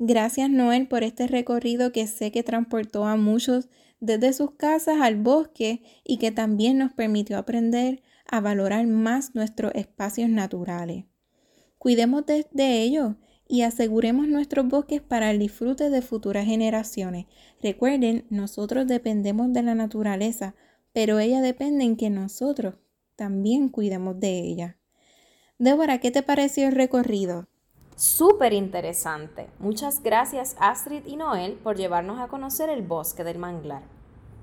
Gracias 0.00 0.50
Noel 0.50 0.88
por 0.88 1.04
este 1.04 1.28
recorrido 1.28 1.92
que 1.92 2.08
sé 2.08 2.32
que 2.32 2.42
transportó 2.42 3.04
a 3.04 3.14
muchos 3.14 3.68
desde 4.00 4.32
sus 4.32 4.56
casas 4.56 5.00
al 5.00 5.14
bosque 5.14 5.84
y 6.02 6.16
que 6.16 6.32
también 6.32 6.76
nos 6.76 6.92
permitió 6.92 7.38
aprender 7.38 8.02
a 8.26 8.40
valorar 8.40 8.84
más 8.88 9.36
nuestros 9.36 9.70
espacios 9.76 10.28
naturales. 10.28 11.04
Cuidemos 11.78 12.24
de, 12.26 12.82
ellos 12.82 13.14
y 13.52 13.64
aseguremos 13.64 14.28
nuestros 14.28 14.66
bosques 14.66 15.02
para 15.02 15.30
el 15.30 15.38
disfrute 15.38 15.90
de 15.90 16.00
futuras 16.00 16.46
generaciones. 16.46 17.26
Recuerden, 17.62 18.24
nosotros 18.30 18.86
dependemos 18.86 19.52
de 19.52 19.62
la 19.62 19.74
naturaleza, 19.74 20.54
pero 20.94 21.18
ella 21.18 21.42
depende 21.42 21.84
en 21.84 21.98
que 21.98 22.08
nosotros 22.08 22.76
también 23.14 23.68
cuidemos 23.68 24.18
de 24.18 24.38
ella. 24.38 24.78
Débora, 25.58 25.98
¿qué 25.98 26.10
te 26.10 26.22
pareció 26.22 26.66
el 26.66 26.74
recorrido? 26.74 27.46
Súper 27.94 28.54
interesante. 28.54 29.50
Muchas 29.58 30.02
gracias 30.02 30.56
Astrid 30.58 31.04
y 31.04 31.16
Noel 31.16 31.52
por 31.62 31.76
llevarnos 31.76 32.20
a 32.20 32.28
conocer 32.28 32.70
el 32.70 32.80
bosque 32.80 33.22
del 33.22 33.38
manglar. 33.38 33.82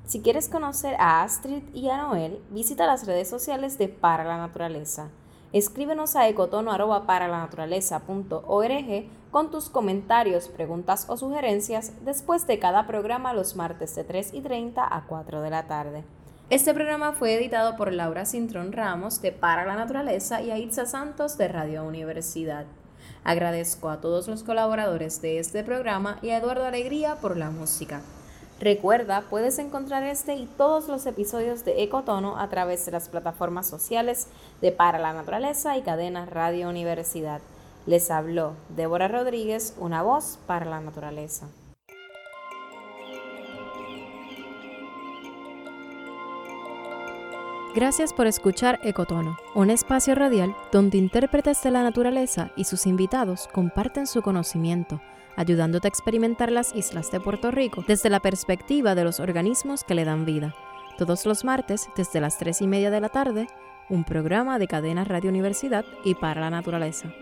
Si 0.05 0.21
quieres 0.21 0.49
conocer 0.49 0.93
a 0.99 1.23
Astrid 1.23 1.63
y 1.73 1.89
a 1.89 1.97
Noel, 1.97 2.43
visita 2.51 2.85
las 2.85 3.07
redes 3.07 3.27
sociales 3.27 3.79
de 3.79 3.87
Para 3.87 4.23
la 4.23 4.37
Naturaleza. 4.37 5.09
Escríbenos 5.51 6.15
a 6.15 6.27
ecotono.paralanaturaleza.org 6.27 9.05
con 9.31 9.49
tus 9.49 9.69
comentarios, 9.69 10.47
preguntas 10.47 11.07
o 11.09 11.17
sugerencias 11.17 11.93
después 12.05 12.45
de 12.45 12.59
cada 12.59 12.85
programa 12.85 13.33
los 13.33 13.55
martes 13.55 13.95
de 13.95 14.03
3 14.03 14.35
y 14.35 14.41
30 14.41 14.83
a 14.83 15.07
4 15.07 15.41
de 15.41 15.49
la 15.49 15.65
tarde. 15.65 16.03
Este 16.51 16.75
programa 16.75 17.13
fue 17.13 17.33
editado 17.33 17.77
por 17.77 17.91
Laura 17.91 18.25
Cintrón 18.25 18.73
Ramos 18.73 19.23
de 19.23 19.31
Para 19.31 19.65
la 19.65 19.75
Naturaleza 19.75 20.39
y 20.41 20.51
Aitza 20.51 20.85
Santos 20.85 21.35
de 21.39 21.47
Radio 21.47 21.83
Universidad. 21.83 22.67
Agradezco 23.23 23.89
a 23.89 24.01
todos 24.01 24.27
los 24.27 24.43
colaboradores 24.43 25.19
de 25.21 25.39
este 25.39 25.63
programa 25.63 26.19
y 26.21 26.29
a 26.29 26.37
Eduardo 26.37 26.65
Alegría 26.65 27.15
por 27.15 27.37
la 27.37 27.49
música. 27.49 28.01
Recuerda, 28.59 29.23
puedes 29.29 29.57
encontrar 29.57 30.03
este 30.03 30.33
y 30.35 30.45
todos 30.45 30.89
los 30.89 31.05
episodios 31.05 31.63
de 31.63 31.81
Ecotono 31.81 32.37
a 32.37 32.49
través 32.49 32.85
de 32.85 32.91
las 32.91 33.07
plataformas 33.07 33.69
sociales 33.69 34.27
de 34.59 34.73
Para 34.73 34.99
la 34.99 35.13
Naturaleza 35.13 35.77
y 35.77 35.81
Cadena 35.81 36.25
Radio 36.25 36.67
Universidad. 36.67 37.39
Les 37.85 38.11
habló 38.11 38.55
Débora 38.75 39.07
Rodríguez, 39.07 39.75
una 39.79 40.03
voz 40.03 40.39
para 40.45 40.65
la 40.65 40.81
naturaleza. 40.81 41.47
Gracias 47.73 48.11
por 48.11 48.27
escuchar 48.27 48.79
Ecotono, 48.83 49.37
un 49.55 49.69
espacio 49.69 50.15
radial 50.15 50.53
donde 50.73 50.97
intérpretes 50.97 51.63
de 51.63 51.71
la 51.71 51.81
naturaleza 51.81 52.51
y 52.57 52.65
sus 52.65 52.85
invitados 52.85 53.47
comparten 53.53 54.05
su 54.05 54.21
conocimiento, 54.21 54.99
ayudándote 55.39 55.87
a 55.87 55.89
experimentar 55.89 56.51
las 56.51 56.75
islas 56.75 57.11
de 57.11 57.21
Puerto 57.21 57.49
Rico 57.49 57.85
desde 57.87 58.09
la 58.09 58.19
perspectiva 58.19 58.93
de 58.93 59.05
los 59.05 59.21
organismos 59.21 59.85
que 59.85 59.95
le 59.95 60.03
dan 60.03 60.25
vida. 60.25 60.53
Todos 60.97 61.25
los 61.25 61.45
martes, 61.45 61.89
desde 61.95 62.19
las 62.19 62.37
3 62.37 62.61
y 62.63 62.67
media 62.67 62.91
de 62.91 62.99
la 62.99 63.07
tarde, 63.07 63.47
un 63.89 64.03
programa 64.03 64.59
de 64.59 64.67
cadena 64.67 65.05
Radio 65.05 65.29
Universidad 65.29 65.85
y 66.03 66.13
para 66.15 66.41
la 66.41 66.49
naturaleza. 66.49 67.13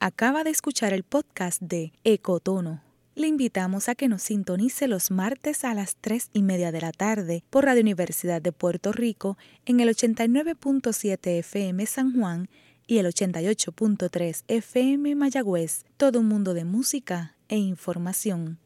Acaba 0.00 0.42
de 0.42 0.50
escuchar 0.50 0.94
el 0.94 1.02
podcast 1.02 1.60
de 1.60 1.92
Ecotono. 2.02 2.85
Le 3.16 3.28
invitamos 3.28 3.88
a 3.88 3.94
que 3.94 4.08
nos 4.08 4.24
sintonice 4.24 4.88
los 4.88 5.10
martes 5.10 5.64
a 5.64 5.72
las 5.72 5.96
3 6.02 6.28
y 6.34 6.42
media 6.42 6.70
de 6.70 6.82
la 6.82 6.92
tarde 6.92 7.42
por 7.48 7.64
Radio 7.64 7.80
Universidad 7.80 8.42
de 8.42 8.52
Puerto 8.52 8.92
Rico 8.92 9.38
en 9.64 9.80
el 9.80 9.88
89.7 9.88 11.38
FM 11.38 11.86
San 11.86 12.12
Juan 12.12 12.50
y 12.86 12.98
el 12.98 13.06
88.3 13.06 14.44
FM 14.48 15.14
Mayagüez. 15.14 15.86
Todo 15.96 16.20
un 16.20 16.28
mundo 16.28 16.52
de 16.52 16.66
música 16.66 17.34
e 17.48 17.56
información. 17.56 18.58